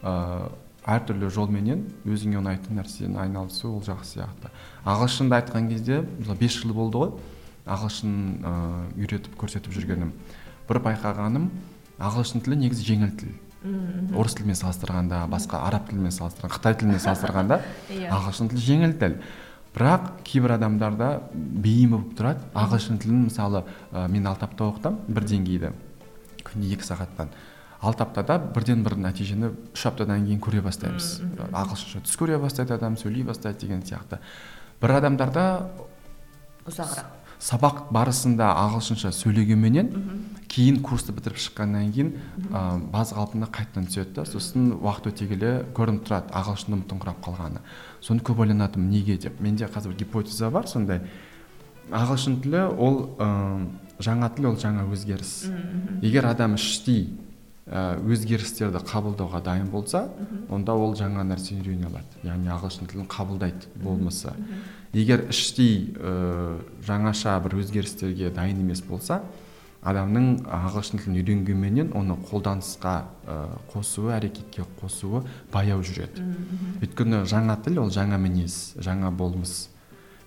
[0.01, 0.49] ә,
[0.85, 4.51] әртүрлі жолменен өзіңе ұнайтын нәрсені айналысу ол жақсы сияқты.
[4.85, 7.11] Ағылшынды айтқан кезде мысалы бес жыл болды ғой
[7.65, 10.13] ағылшын ыыы үйретіп көрсетіп жүргенім.
[10.69, 11.49] Бір байқағаным
[12.01, 13.33] ағылшын тілі негізі жеңіл тіл.
[13.61, 17.59] Мхм орыс тілімен салыстырғанда басқа араб тілімен салыстырғанда қытай тілімен салыстырғанда
[17.93, 18.09] иә.
[18.09, 19.19] ағылшын тілі жеңіл тіл.
[19.75, 22.43] Бірақ кейбір адамдарда бейімі болып тұрады.
[22.53, 25.71] Ағылшын тілін мысалы ә, мен алты апта оқытамын бір деңгейді
[26.43, 27.31] күніне екі сағаттан.
[27.81, 31.21] Алты аптада бірден бір нәтижені үш аптадан кейін көре бастаймыз.
[31.49, 34.19] Ағылшынша түс көре бастайды адам сөйлей бастайды деген сияқты.
[34.81, 35.45] Бір адамдарда
[36.67, 37.17] ұзағырақ.
[37.41, 39.89] сабақ барысында ағылшынша сөйлегенменен
[40.51, 42.11] кейін курсты бітіріп шыққаннан кейін
[42.51, 44.25] ә, баз қалпына қайтадан түседі да.
[44.27, 47.63] Сосын уақыт өте келе көрініп тұрады ағылшынды ұмытыңқырап қалғаны.
[48.03, 49.39] Соны көп ойланатынмын неге деп.
[49.39, 51.05] Менде қазір гипотеза бар сондай.
[51.91, 53.29] Ағылшын тілі ол ә,
[54.03, 55.33] жаңа тіл ол жаңа өзгеріс.
[56.03, 57.07] Егер адам іштей
[57.71, 60.09] өзгерістерді қабылдауға дайын болса
[60.51, 62.19] онда ол жаңа нәрсе үйрене алады.
[62.25, 64.33] Яғни ағылшын тілін қабылдайды болмысы
[64.91, 69.21] егер іштей ә, жаңаша бір өзгерістерге дайын емес болса
[69.81, 72.93] адамның ағылшын тілін үйренгенменен оны қолданысқа
[73.25, 73.37] ә,
[73.73, 76.21] қосуы әрекетке қосуы баяу жүреді.
[76.85, 79.71] Өйткені жаңа тіл ол жаңа мінез жаңа болмыс.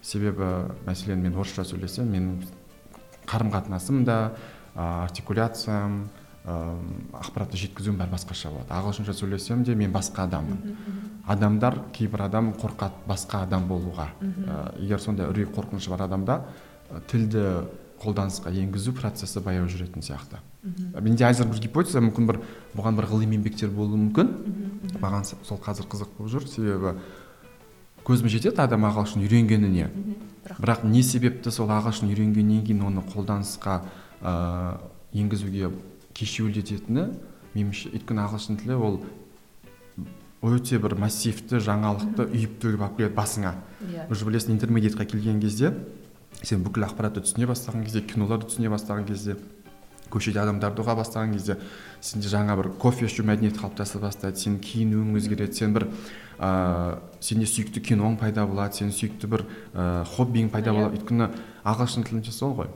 [0.03, 2.43] Себебі мәселен мен орысша сөйлесем менің
[3.31, 4.35] қарым қатынасым да
[4.75, 6.09] артикуляциям
[6.45, 8.75] ыыы ақпаратты жеткізуім бәрі басқаша болады.
[8.75, 10.75] Ағылшынша сөйлесем де мен басқа адаммын.
[11.27, 14.11] Адамдар кейбір адам қорқады басқа адам болуға.
[14.21, 16.43] Ә, егер сондай үрей қорқынышы бар адамда
[17.09, 17.47] тілді
[18.05, 20.39] қолданысқа енгізу процесі баяу жүретін сияқты.
[21.01, 22.41] Менде әзір бір гипотеза мүмкін бір
[22.77, 24.31] бұған бір ғылыми еңбектер болуы мүмкін.
[25.01, 26.47] Маған сол қазір қызық болып жүр.
[26.49, 26.95] Себебі
[28.05, 29.91] көзім жетеді адам ағылшын үйренгеніне.
[30.61, 30.85] Бірақ?
[30.85, 33.81] Не себепті сол ағылшын үйренгеннен кейін оны қолданысқа
[34.21, 35.73] ыыы енгізуге
[36.15, 37.09] кешеуілдететіні?
[37.55, 38.99] Меніңше өйткені ағылшын тілі ол
[40.45, 43.55] өте бір массивті жаңалықты үйіп төгіп алып келеді басыңа.
[43.81, 44.05] Yeah.
[44.05, 44.11] Иә.
[44.13, 45.73] уже білесің интермедиатқа келген кезде
[46.43, 49.37] сен бүкіл ақпаратты түсіне бастаған кезде киноларды түсіне бастаған кезде
[50.13, 51.57] көшеде адамдарды ұға бастаған кезде
[52.05, 55.89] сенде жаңа бір кофе ішу мәдениеті қалыптаса бастайды сенің киінуің өзгереді сен бір
[56.39, 61.31] ыыы сенде сүйікті киноң пайда болады сенің сүйікті бір ыыы хоббиің пайда болады өйткені
[61.65, 62.71] ағылшын тілінде сол ғой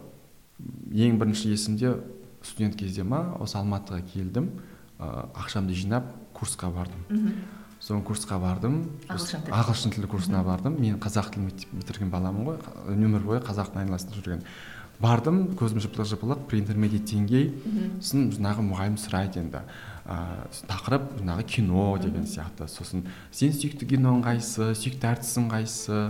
[0.94, 1.94] ең бірінші есімде
[2.42, 4.50] студент кезде ма осы алматыға келдім
[4.98, 7.04] ә, ақшамды жинап курсқа бардым
[7.88, 8.82] соны курсқа бардым.
[9.08, 9.54] Ағылшын тілі.
[9.56, 10.76] Ағылшын тілі курсына бардым.
[10.80, 12.58] Мен қазақ тілін мектеп бітірген баламын ғой.
[12.92, 14.42] Өмір бойы қазақтың айналасында жүрген.
[15.00, 17.52] Бардым көзім жыпылық жыпылық преинтермедиат деңгей
[18.02, 19.62] сосын жаңағы мұғалім сұрайды енді.
[20.04, 20.16] Ә,
[20.68, 22.66] тақырып жаңағы кино деген сияқты.
[22.68, 26.00] Сосын сен сүйікті киноң қайсысы сүйікті әртісің қайсысы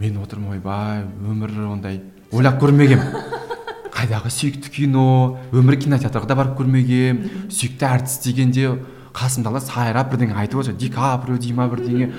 [0.00, 2.00] мен отырмын ойбай өмір ондай.
[2.30, 3.34] Ойлап көрмегенмін
[3.96, 5.08] қайдағы сүйікті кино?
[5.50, 8.76] Өмір кинотеатрға да барып көрмегенмін сүйікті әртіс дегенде
[9.16, 12.10] қасымдағылар сайрап бірдеңе айтып отыр ди каприо дей ма бірдеңе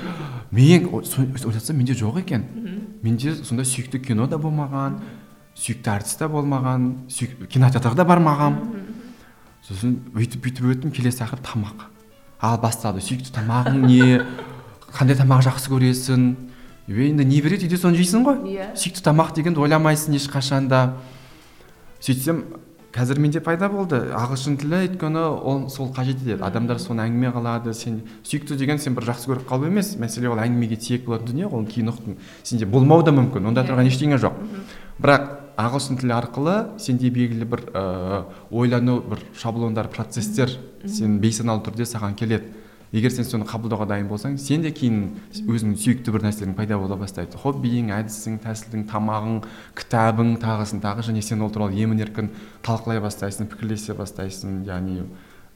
[0.52, 2.44] мен о- со- ойласам менде жоқ екен
[3.04, 4.98] менде сондай сүйікті кино да болмаған
[5.58, 6.88] сүйікті әртіс та болмаған
[7.54, 8.82] кинотеатрға да бармағанмын
[9.68, 11.86] сосын өйтіп бүйтіп өттім келесі тақырып тамақ
[12.42, 14.22] ал басталды сүйікті тамағың не
[14.98, 16.28] қандай тамақ жақсы көресің
[16.88, 20.82] енді не береді үйде соны жейсің ғой иә сүйікті тамақ дегенді ойламайсың ешқашан да
[22.00, 22.44] сөйтсем
[22.94, 24.00] қазір менде пайда болды.
[24.16, 26.42] Ағылшын тілі өйткені ол сол қажет етеді.
[26.44, 27.74] Адамдар соны әңгіме қылады.
[27.74, 29.96] Сен сүйікті деген сен бір жақсы көріп қалу емес.
[30.00, 31.48] Мәселе ол әңгімеге тиек болатын дүние.
[31.48, 33.52] Ғой оны кейін ұқтым сенде болмауы да мүмкін.
[33.52, 33.72] Онда Иә.
[33.72, 34.40] тұрған ештеңе жоқ.
[35.02, 40.50] Бірақ ағылшын тілі арқылы сенде белгілі бір ыыы ойлану бір шаблондар процесстер
[40.86, 42.54] сен бейсаналы түрде саған келеді.
[42.96, 45.02] Егер сен соны қабылдауға дайын болсаң сен де кейін
[45.44, 47.40] өзіңнің сүйікті бір нәрселерің пайда бола бастайды.
[47.42, 49.40] Хоббиің әдісің тәсілің тамағың
[49.78, 52.32] кітабың тағысын тағы және сен ол туралы емін еркін
[52.66, 55.02] талқылай бастайсың пікірлесе бастайсың яғни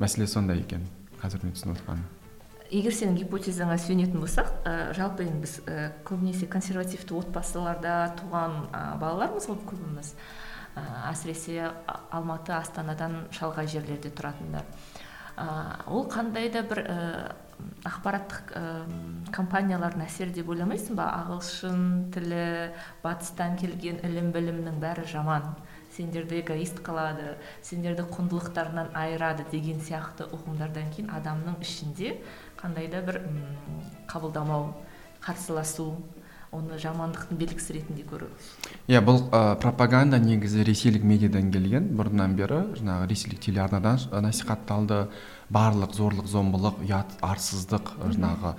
[0.02, 0.90] мәселе сондай екен
[1.22, 2.10] қазір мен түсініп отырғаным
[2.72, 8.84] егер сенің гипотезаңа сүйенетін болсақ ә, жалпы енді біз ә, көбінесе консервативті отбасыларда туған ә,
[9.02, 10.14] балалармыз ғой көбіміз.
[10.80, 11.68] Ә, әсіресе
[12.16, 14.64] алматы астанадан шалғай жерлерде тұратындар.
[15.88, 16.98] Ол қандай да бір ә,
[17.88, 18.64] ақпараттық ә,
[19.34, 21.08] компаниялардың әсері деп ойламайсың ба?
[21.22, 22.46] ағылшын тілі
[23.04, 25.54] батыстан келген ілім білімнің бәрі жаман.
[25.92, 27.36] Сендерді эгоист қылады
[27.68, 32.16] сендерді құндылықтарынан айырады деген сияқты ұғымдардан кейін адамның ішінде
[32.62, 33.20] қандай да бір
[34.08, 34.72] қабылдамау
[35.26, 35.90] қарсыласу
[36.52, 38.28] оны жамандықтың белгісі ретінде көру
[38.92, 41.86] иә бұл ә, пропаганда негізі ресейлік медиадан келген.
[41.96, 45.06] Бұрыннан бері жаңағы ресейлік телеарнадан насихатталды.
[45.52, 48.54] Барлық зорлық зомбылық ұят арсыздық жаңағы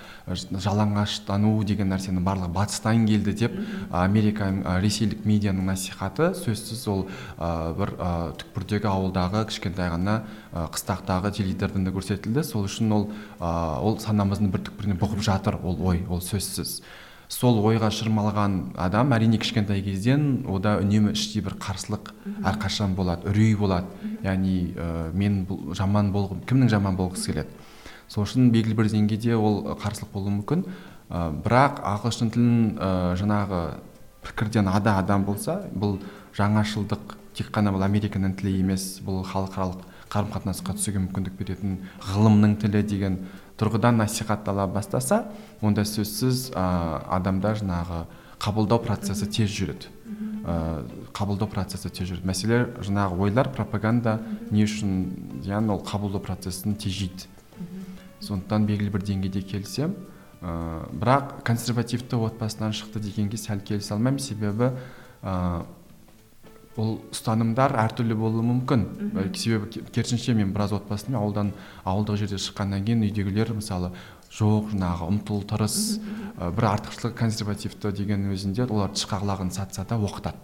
[0.61, 3.55] жалаңаштану деген нәрсенің барлығы батыстан келді деп
[3.90, 7.07] америка ә, ресейлік медианың насихаты сөзсіз ол
[7.38, 10.18] ә, бір ә, түкпірдегі ауылдағы кішкентай ғана
[10.52, 12.44] ә, қыстақтағы теледидардан да көрсетілді.
[12.44, 13.09] Сол үшін ол
[13.40, 16.83] ә, ол санамыздың бір түкпіріне бұғып жатыр ол ой ол сөзсіз.
[17.32, 22.12] Сол ойға шырмалған адам әрине кішкентай кезден ода үнемі іштей бір қарсылық
[22.44, 23.88] әрқашан болады үрей болады.
[24.22, 27.56] Яғни ә, мен бұл жаман болғым кімнің жаман болғысы келеді?
[28.08, 30.66] Сол үшін белгілі бір деңгейде ол қарсылық болуы мүмкін.
[31.08, 33.62] Ә, бірақ ағылшын тілін ә, жаңағы
[34.26, 35.98] пікірден ада адам болса бұл
[36.36, 42.59] жаңашылдық тек қана бұл американың тілі емес бұл халықаралық қарым қатынасқа түсуге мүмкіндік беретін ғылымның
[42.61, 43.16] тілі деген
[43.61, 45.25] тұрғыдан насихаттала бастаса
[45.64, 46.64] онда сөзсіз ә,
[47.16, 48.05] адамда жаңағы
[48.42, 49.88] қабылдау процесі тез жүреді.
[50.44, 50.85] Ә,
[51.16, 52.27] қабылдау процесі тез жүреді.
[52.29, 54.18] Мәселе жаңағы ойлар пропаганда
[54.51, 57.29] не үшін яғни ол қабылдау процесін тежейді.
[58.20, 59.94] Сондықтан белгілі бір деңгейде келісемін
[60.42, 64.20] ә, бірақ консервативті отбасынан шықты дегенге сәл келісе алмаймын.
[64.20, 64.72] Себебі
[66.80, 68.85] ол ұстанымдар әртүрлі болуы мүмкін.
[69.12, 71.52] Ә, себебі ке- керісінше мен біраз отбасымен ауылдан
[71.85, 73.90] ауылдық жерде шыққаннан кейін үйдегілер мысалы
[74.32, 75.76] жоқ жаңағы ұмтыл тырыс
[76.40, 80.37] ә, бір артықшылық консервативті деген өзінде олар тышқақ сатса да оқытады.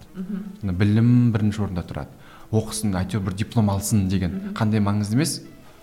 [0.62, 2.12] Білім бірінші орында тұрады.
[2.52, 4.52] Оқысын әйтеуір бір диплом алсын деген.
[4.54, 5.40] Қандай маңызды емес?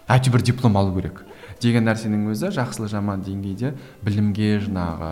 [0.08, 1.24] Әйтеуір бір диплом алу керек.
[1.62, 3.74] Деген нәрсенің өзі жақсылы жаман деңгейде
[4.06, 5.12] білімге жаңағы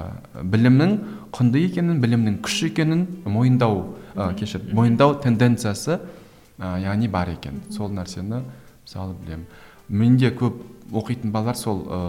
[0.54, 0.96] білімнің
[1.34, 6.00] құнды екенін білімнің күш екенін мойындау ә, кешір мойындау тенденциясы
[6.60, 7.62] ә, яғни бар екен.
[7.72, 8.44] Сол нәрсені
[8.84, 9.48] мысалы білемін.
[9.90, 10.62] Менде көп
[10.94, 12.02] оқитын балалар сол ә,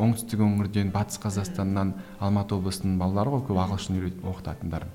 [0.00, 4.02] оңтүстік өңірден батыс қазақстаннан алматы облысының балалары ғой көп ағылшын
[4.32, 4.88] оқытатындар.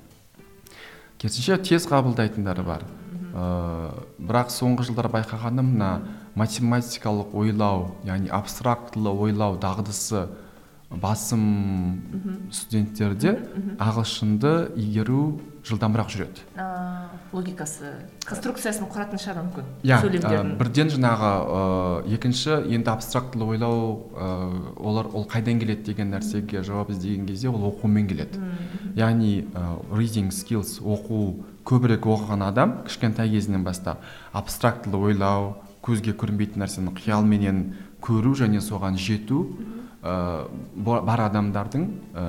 [1.18, 2.84] Керісінше тез қабылдайтындары бар.
[3.28, 5.90] Ыыы бірақ соңғы жылдары байқағаным мына
[6.38, 10.28] математикалық ойлау яғни абстрактылы ойлау дағдысы
[10.88, 13.34] басым студенттерде
[13.76, 16.44] ағылшынды игеру жылдамырақ жүреді.
[16.56, 17.90] А, логикасы
[18.24, 25.12] конструкциясын құратын шығар мүмкін иә ә, бірден жаңағы ыыы екінші енді абстрактылы ойлау ыыы олар
[25.12, 28.40] ол қайдан келеді деген нәрсеге жауап іздеген кезде ол оқумен келеді.
[28.96, 34.00] Яғни ә, reading skills оқу көбірек оқыған адам кішкентай кезінен бастап
[34.32, 37.62] абстрактылы ойлау көзге көрінбейтін нәрсені қиялменен
[38.04, 39.46] көру және соған жету
[40.02, 40.46] ә,
[40.76, 42.26] бар адамдардың ә,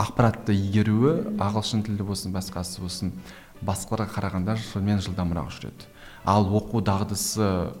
[0.00, 3.12] ақпаратты игеруі ағылшын тілі болсын басқасы болсын
[3.60, 5.88] басқаларға қарағанда шынымен жылдамырақ жүреді.
[6.24, 7.72] Ал оқу дағдысы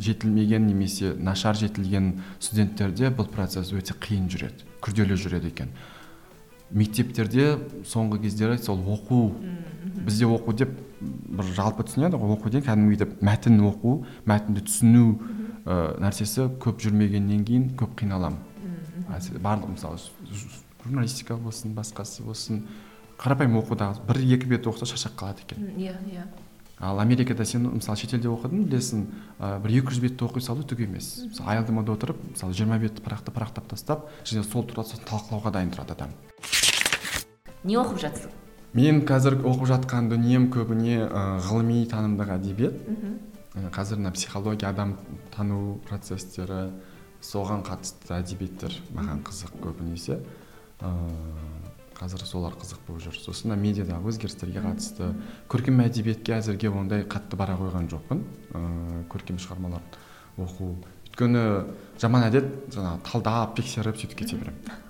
[0.00, 5.72] жетілмеген немесе нашар жетілген студенттерде бұл процесс өте қиын жүреді күрделі жүреді екен.
[6.70, 9.20] Мектептерде соңғы кездері сол оқу
[10.04, 15.06] бізде оқу деп бір жалпы түсінеді ғой оқу деген кәдімгідей деп мәтін оқу мәтінді түсіну
[15.64, 18.46] ә, нәрсесі көп жүрмегеннен кейін көп қиналамын
[19.42, 19.98] барлық мысалы
[20.84, 22.62] журналистика болсын басқасы болсын
[23.20, 25.66] қарапайым оқудағы бір екі бет оқыса шаршап қалады екен.
[25.76, 26.24] Иә иә.
[26.80, 29.02] Ал америкада сен мысалы шетелде оқыдың білесің
[29.38, 31.18] ә, бір екі жүз бетті оқи салу түк емес.
[31.26, 35.74] Мысалы аялдамада отырып мысалы жиырма бетті парақты парақтап тастап және сол туралы сосын талқылауға дайын
[35.74, 36.16] тұрады адам.
[37.64, 38.36] Не оқып жатсың?
[38.74, 42.76] Мен қазір оқып жатқан дүнием көбіне ә, ғылыми танымдық әдебиет.
[43.54, 44.96] Ә, қазір мына психология адам
[45.34, 46.70] тану процестері
[47.20, 50.20] соған қатысты әдебиеттер маған қызық көбінесе.
[52.00, 53.18] Қазір солар қызық болып жүр.
[53.20, 55.10] Сосын мына медиадағы өзгерістерге қатысты
[55.52, 58.22] көркем әдебиетке әзірге ондай қатты бара қойған жоқпын.
[58.54, 59.82] Ыыы көркем шығармалар
[60.40, 60.70] оқу.
[61.10, 61.42] Өйткені
[62.00, 64.80] жаман әдет жаңағы талдап тексеріп сөйтіп кете беремін.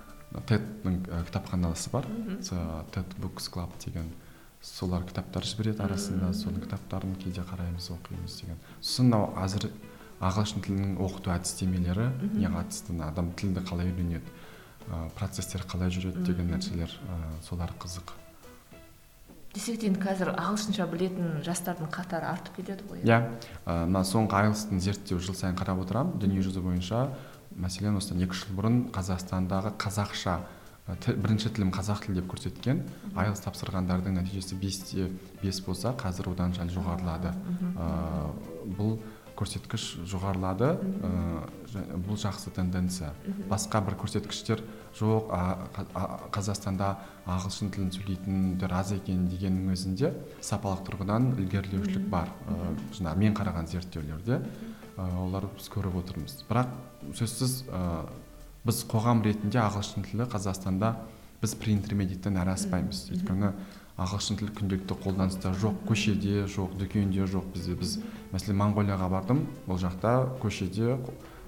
[0.47, 2.07] Тедтің кітапханасы бар.
[2.95, 4.11] Тед букс клаб деген.
[4.63, 6.33] Солар кітаптар жібереді арасында.
[6.37, 8.59] Соның кітаптарын кейде қараймыз оқимыз деген.
[8.81, 9.71] Сосын мынау қазір
[10.21, 14.21] ағылшын тілінің оқыту әдістемелері не қатысты адам тілді қалай үйренеді
[15.17, 16.93] процестер қалай жүреді деген нәрселер
[17.47, 18.13] солар қызық.
[19.55, 23.01] Десек те енді қазір ағылшынша білетін жастардың қатары артып келеді ғой.
[23.01, 23.33] Иә.
[23.65, 26.21] Мына соңғы айлстың зерттеу жыл сайын қарап отырамын.
[26.23, 27.09] Дүниежүзі бойынша
[27.61, 30.39] мәселен осыдан екі үш жыл бұрын қазақстандағы қазақша
[31.07, 32.83] бірінші тілім қазақ тілі деп көрсеткен
[33.21, 35.09] айлс тапсырғандардың нәтижесі бесте
[35.43, 37.35] бес болса қазір одан сәл жоғарылады.
[38.79, 38.97] Бұл
[39.41, 41.11] көрсеткіш жоғарылады ә,
[42.05, 43.15] бұл жақсы тенденция.
[43.49, 44.61] Басқа бір көрсеткіштер
[44.99, 45.41] жоқ а,
[45.95, 46.03] а,
[46.35, 46.91] қазақстанда
[47.31, 50.13] ағылшын тілін сөйлейтіндер аз екен дегеннің өзінде
[50.45, 52.29] сапалық тұрғыдан ілгерілеушілік бар.
[52.51, 54.43] Ә, жаңағы мен қараған зерттеулерде
[55.01, 56.45] ә, олар біз көріп отырмыз.
[56.51, 56.69] Бірақ
[57.17, 58.05] сөзсіз ә,
[58.67, 60.95] біз қоғам ретінде ағылшын тілі қазақстанда
[61.41, 63.07] біз преинтермедиаттан әрі аспаймыз.
[63.17, 63.55] Өйткені
[64.01, 67.77] ағылшын тілі күнделікті қолданыста жоқ көшеде жоқ дүкенде жоқ бізде.
[67.81, 67.99] Біз
[68.35, 69.47] мәселен моңғолияға бардым.
[69.67, 70.99] Ол жақта көшеде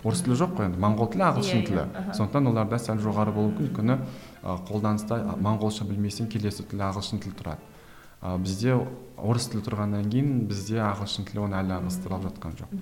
[0.02, 1.84] орыс тілі жоқ қой енді моңғол тілі ағылшын тілі.
[2.16, 3.92] Сондықтан оларда сәл жоғары болуы мүмкін.
[3.92, 7.68] Өйткені қолданыста моңғолша білмесең келесі тіл ағылшын тілі тұрады.
[8.22, 8.76] А бізде
[9.18, 12.76] орыс тілі тұрғаннан кейін бізде ағылшын тілі оны әлі ығыстырылып жатқан жоқ.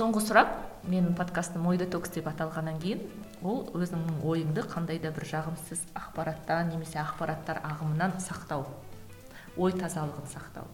[0.00, 0.52] Соңғы сұрақ
[0.88, 3.02] менің подкастым ой детокс деп аталғаннан кейін
[3.44, 8.64] ол өзіңнің ойыңды қандай да бір жағымсыз ақпараттан немесе ақпараттар ағымынан сақтау
[9.60, 10.70] ой тазалығын сақтау.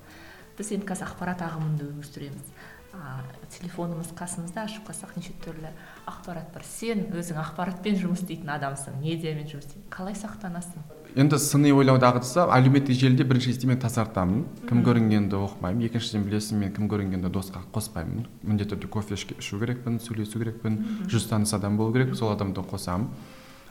[0.54, 2.52] Біз енді қазір ақпарат ағымында өмір сүреміз.
[2.94, 3.18] А,
[3.56, 5.72] телефонымыз қасымызда ашып қалсақ неше түрлі
[6.06, 6.62] ақпарат бар.
[6.62, 9.90] Сен өзің ақпаратпен жұмыс істейтін адамсың медиамен жұмыс істейтін.
[9.90, 10.86] Қалай сақтанасың?
[11.16, 14.42] Енді сыни ойлау дағдысы әлеуметтік желіде бірінші кезде мен тазартамын.
[14.68, 15.86] Кім көрінгенді оқымаймын.
[15.88, 18.26] Екіншіден білесің мен кім көрінгенді досқа қоспаймын.
[18.44, 20.76] Міндетті түрде кофе ішу керекпін сөйлесу керекпін
[21.08, 23.08] жүз таныс адам болу керек сол адамды қосамын.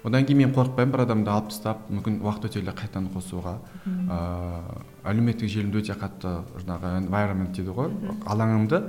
[0.06, 3.60] Одан кейін мен қорықпаймын бір адамды алып тастап мүмкін уақыт өте келе қайтадан қосуға.
[3.86, 7.94] Ыыы әлеуметтік желімді өте қатты жаңағы environment дейді ғой
[8.26, 8.82] алаңымды.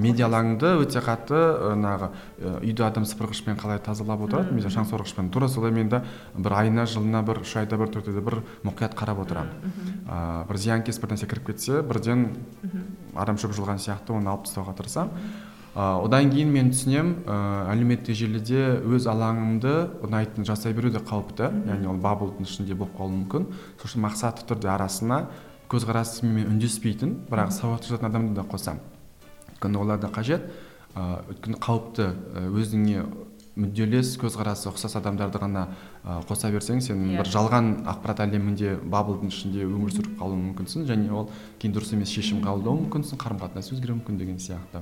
[0.00, 2.08] Медиа алаңды өте қатты жаңағы
[2.62, 5.28] үйді адам сыпырғышпен қалай тазалап отырады немесе шаң сорғышпен.
[5.30, 6.02] Тура солай мен де
[6.36, 9.72] бір айына жылына бір үш айда бір төрт айда бір мұқият қарап отырамын.
[10.08, 12.28] Ыыы бір зиянкес бір нәрсе кіріп кетсе бірден
[13.14, 15.12] арамшөп жұлған сияқты оны алып тастауға тырысамын.
[15.72, 19.74] Ыыы одан кейін мен түсінемін ыыы әлеуметтік желіде өз алаңымды
[20.04, 21.48] ұнайтын жасай беру де қауіпті.
[21.68, 23.48] Яғни ол баблдың ішінде болып қалуы мүмкін.
[23.80, 25.24] Сол үшін мақсатты түрде арасына
[25.72, 28.84] көзқарасымен үндеспейтін бірақ сауатты жазатын адамды да қосамын.
[29.62, 30.48] Өйткені олар да қажет
[30.94, 32.08] ыыы өйткені қауіпті
[32.50, 33.04] өзіңе
[33.52, 35.66] мүдделес көзқарасы ұқсас адамдарды ғана
[36.04, 37.20] ә, қоса берсең сен yeah.
[37.20, 41.28] бір жалған ақпарат әлемінде баблдың ішінде өмір сүріп қалуың мүмкінсің және ол
[41.60, 44.80] кейін дұрыс емес шешім қабылдауы мүмкінсің қарым қатынас өзгеруі мүмкін деген сияқты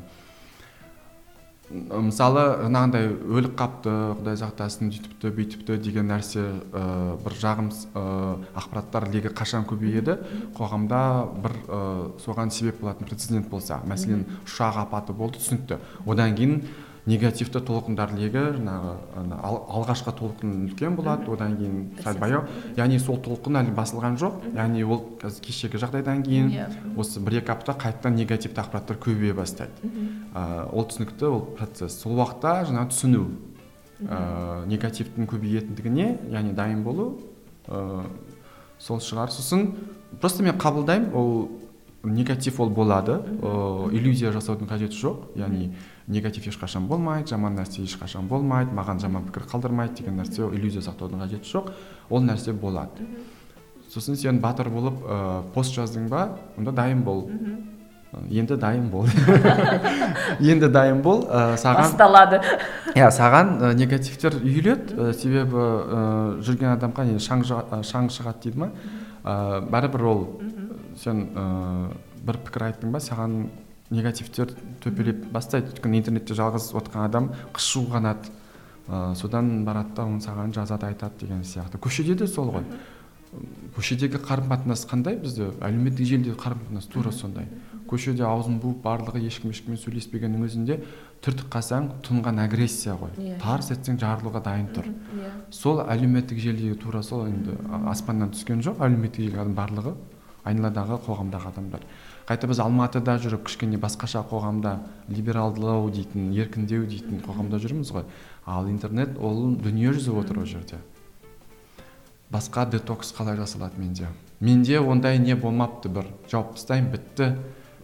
[1.71, 6.43] мысалы жаңағындай өліп қалыпты құдай сақтасын сөйтіпті бүйтіпті деген нәрсе
[6.75, 6.83] ә,
[7.23, 8.03] бір жағымсыз ә,
[8.59, 10.17] ақпараттар легі қашан көбейеді?
[10.59, 11.03] Қоғамда
[11.45, 11.81] бір ә,
[12.25, 13.79] соған себеп болатын прецедент болса.
[13.87, 15.79] Мәселен ұшақ апаты болды түсінікті.
[16.11, 16.59] Одан кейін
[17.09, 22.43] негативті толқындар легі жаңағы алғашқы толқын үлкен болады одан кейін сәл баяу.
[22.77, 24.43] яғни сол толқын әлі басылған жоқ.
[24.55, 26.75] Яғни ол қазір кешегі жағдайдан кейін yeah.
[26.97, 29.73] осы бір екі апта қайтадан негативті ақпараттар көбейе бастайды.
[30.35, 31.97] Ә, ол түсінікті ол процесс.
[32.03, 33.25] Сол уақытта жаңағы түсіну
[34.05, 37.15] ә, негативтің көбейетіндігіне яғни дайын болу
[37.67, 38.05] ә,
[38.79, 39.33] сол шығар.
[39.33, 39.73] Сосын
[40.21, 41.49] просто мен қабылдаймын ол
[42.03, 43.21] негатив ол болады.
[43.43, 45.17] Ыыы иллюзия жасаудың қажеті жоқ.
[45.37, 45.75] Яғни
[46.11, 51.23] негатив ешқашан болмайды жаман нәрсе ешқашан болмайды маған жаман пікір қалдырмайды деген нәрсе иллюзия сақтаудың
[51.23, 51.71] қажеті жоқ
[52.11, 53.07] ол нәрсе болады.
[53.91, 56.37] Сосын сен батыр болып ә, пост жаздың ба?
[56.59, 57.29] Онда дайын бол.
[58.31, 59.07] Енді дайын бол.
[60.41, 62.41] Енді дайын бол ә, саған басталады.
[62.95, 64.95] Иә саған ә, негативтер үйіледі.
[64.95, 66.05] Ә, себебі ә,
[66.43, 68.71] жүрген адамға не шаң, ә, шаң шығады дейді ма?
[69.23, 70.25] Ә, бәрібір ол
[70.99, 71.47] сен ә,
[72.27, 73.37] бір пікір айттың ба саған
[73.91, 75.73] негативтер төпелеп бастайды.
[75.75, 78.31] Өйткені интернетте жалғыз отқан адам қышу қанады
[78.89, 81.79] ә, содан барады да оны саған жазады айтады деген сияқты.
[81.79, 82.65] Көшеде де сол ғой.
[83.77, 85.19] Көшедегі қарым қатынас қандай?
[85.21, 87.47] Бізде әлеуметтік желідегі қарым қатынас тура сондай.
[87.91, 90.81] Көшеде аузын буып барлығы ешкім ешкіммен сөйлеспегеннің өзінде
[91.23, 93.11] түртіп қалсаң тұнған агрессия ғой.
[93.19, 93.39] Иә.
[93.43, 94.87] тарс етсең жарылуға дайын тұр.
[95.15, 95.31] Иә.
[95.51, 97.55] Сол әлеуметтік желідегі тура сол енді
[97.91, 99.95] аспаннан түскен жоқ әлеуметтік желі барлығы
[100.45, 101.87] айналадағы қоғамдағы адамдар.
[102.29, 104.77] Қайта біз алматыда жүріп кішкене басқаша қоғамда
[105.09, 108.05] либералдылау дейтін еркіндеу дейтін қоғамда жүрміз ғой.
[108.47, 110.79] Ал интернет ол дүние жүзі отыр ол жерде.
[112.31, 114.07] Басқа детокс қалай жасалады менде?
[114.41, 116.07] Менде ондай не болмапты бір.
[116.31, 117.33] Жауып тастаймын бітті.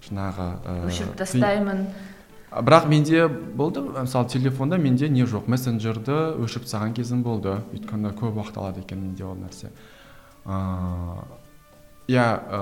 [0.07, 1.87] Жаңағы ә, өшіріп тастаймын.
[2.53, 3.83] Бірақ менде болды.
[3.83, 5.51] Мысалы телефонда менде не жоқ.
[5.51, 7.59] Мессенджерді өшіріп тастаған кезім болды.
[7.75, 9.73] Өйткені көп уақыт алады екен менде ол нәрсе.
[10.47, 11.27] Ыыы
[12.07, 12.61] иә ә,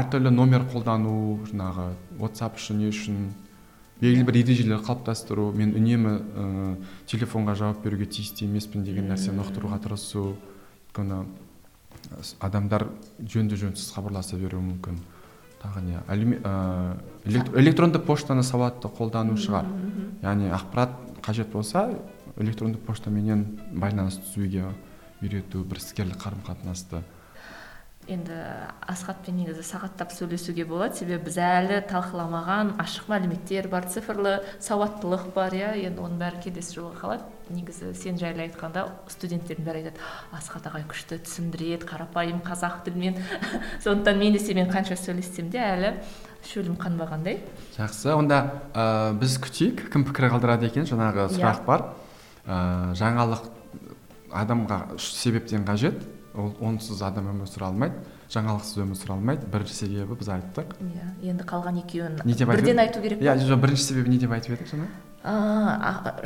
[0.00, 1.84] әртүрлі номер қолдану жаңағы
[2.18, 3.20] whatsapp үшін не үшін
[4.00, 6.76] белгілі бір ережелер қалыптастыру мен үнемі ыыы
[7.10, 10.24] телефонға жауап беруге тиісті емеспін деген нәрсені ұқтыруға тырысу
[10.90, 11.20] өйткені
[12.24, 12.88] с- адамдар
[13.20, 14.98] жөнді жөнсіз хабарласа беруі мүмкін.
[15.62, 19.66] Тағы не әлеуме- ә, элект- электронды поштаны сауатты қолдану шығар.
[20.22, 20.90] яғни ақпарат
[21.22, 21.94] қажет болса
[22.38, 24.64] электронды поштаменен байланыс түзуге
[25.22, 27.02] үйрету бір іскерлік қарым қатынасты
[28.10, 28.36] енді
[28.90, 30.98] асхатпен негізі сағаттап сөйлесуге болады.
[30.98, 35.70] Себебі біз әлі талқыламаған ашық мәліметтер бар цифрлы сауаттылық бар иә.
[35.86, 37.28] Енді оның бәрі келесі жолға қалады.
[37.50, 40.04] Негізі сен жайлы айтқанда студенттердің бәрі айтады
[40.36, 43.18] асхат ағай күшті түсіндіреді қарапайым қазақ тілімен
[43.84, 45.94] сондықтан мен де сенімен қанша сөйлессем де әлі
[46.46, 47.40] шөлім қанбағандай.
[47.76, 48.14] Жақсы.
[48.14, 50.86] Онда ә, біз күтейік кім пікір қалдырады екен?
[50.88, 51.34] Жаңағы Иә.
[51.36, 51.84] сұрақ бар.
[52.46, 53.50] Ә, жаңалық
[54.30, 56.00] адамға үш себептен қажет.
[56.34, 57.94] Ол онсыз адам өмір сүре алмайды
[58.30, 59.46] жаңалықсыз өмір сүре алмайды.
[59.50, 60.64] Бірінші себебі біз айттық.
[60.78, 64.18] Иә енді қалған екеуін Не деп айтып бірден айту керек иә жоқ бірінші себебі не
[64.22, 64.86] деп айтып едік жаңа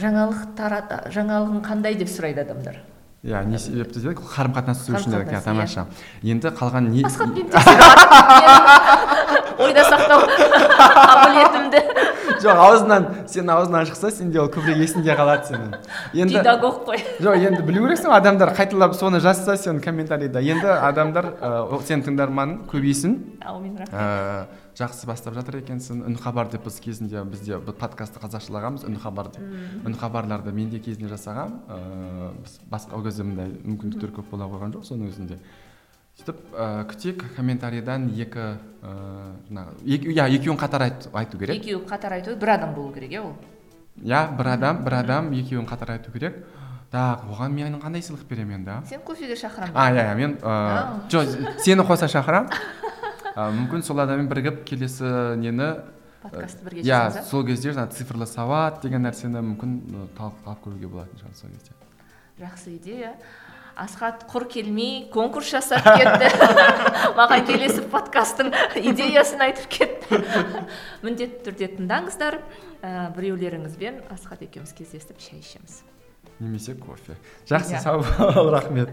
[0.04, 2.76] жаңалық тарат жаңалығың қандай деп сұрайды адамдар?
[3.24, 4.20] Иә не себепті дедік?
[4.20, 5.86] Қарым қатынас түзу үшін дедік иә тамаша.
[6.22, 7.02] енді қалған не
[9.58, 10.24] ойда сақтау
[11.04, 11.80] қабілетімді.
[12.44, 15.76] Жоқ аузынан сенің аузыңнан шықса сенде ол көбірек есіңде қалады сенің.
[16.14, 17.00] Енді педагог қой.
[17.22, 21.52] Жоқ енді білу керексің адамдар қайталап соны жазса сен комментарийда енді адамдар ә,
[21.86, 24.60] сенің тыңдарманың көбейсін әумин рахмет.
[24.74, 26.02] жақсы бастап жатыр екенсің.
[26.08, 29.44] Үн хабар деп біз кезінде бізде бұл подкастты қазақшалағанбыз үн хабар деп.
[29.86, 34.50] Үн хабарларды мен де кезінде жасағанмын ыыы біз басқа ол кезде мындай мүмкіндіктер көп бола
[34.50, 35.38] қойған жоқ соның өзінде.
[36.18, 38.44] Сөйтіп ә, күтейік комментарийдан екі
[38.84, 41.58] ыыы жаңағы иә екеуін қатар айт, айту керек.
[41.58, 43.32] Екеуі қатар айту бір адам болу керек иә ол?
[43.98, 46.44] Иә бір адам бір адам екеуін қатар айту керек.
[46.94, 51.10] Так оған мен қандай сыйлық беремін енді сен кофеге шақырамын а иә иә мен ыыы
[51.10, 52.52] жоқ сені қоса шақырамын
[53.58, 55.72] мүмкін сол адаммен бірігіп келесі нені
[56.22, 59.74] подкастты бірге иә сол кезде жаңағы цифрлы сауат деген нәрсені мүмкін
[60.14, 61.74] талқылап көруге болатын шығар сол кезде.
[62.38, 63.16] Жақсы идея.
[63.76, 66.28] Асхат құр келмей конкурс жасап кетті.
[67.18, 70.20] Маған келесі подкасттың идеясын айтып кетті.
[71.02, 72.38] Міндетті түрде тыңдаңыздар.
[72.84, 75.80] Ә, біреулеріңізбен асхат екеуміз кездесіп шай ішеміз.
[76.38, 77.16] Немесе кофе.
[77.48, 77.82] Жақсы Иә.
[77.82, 78.90] сау бол рахмет.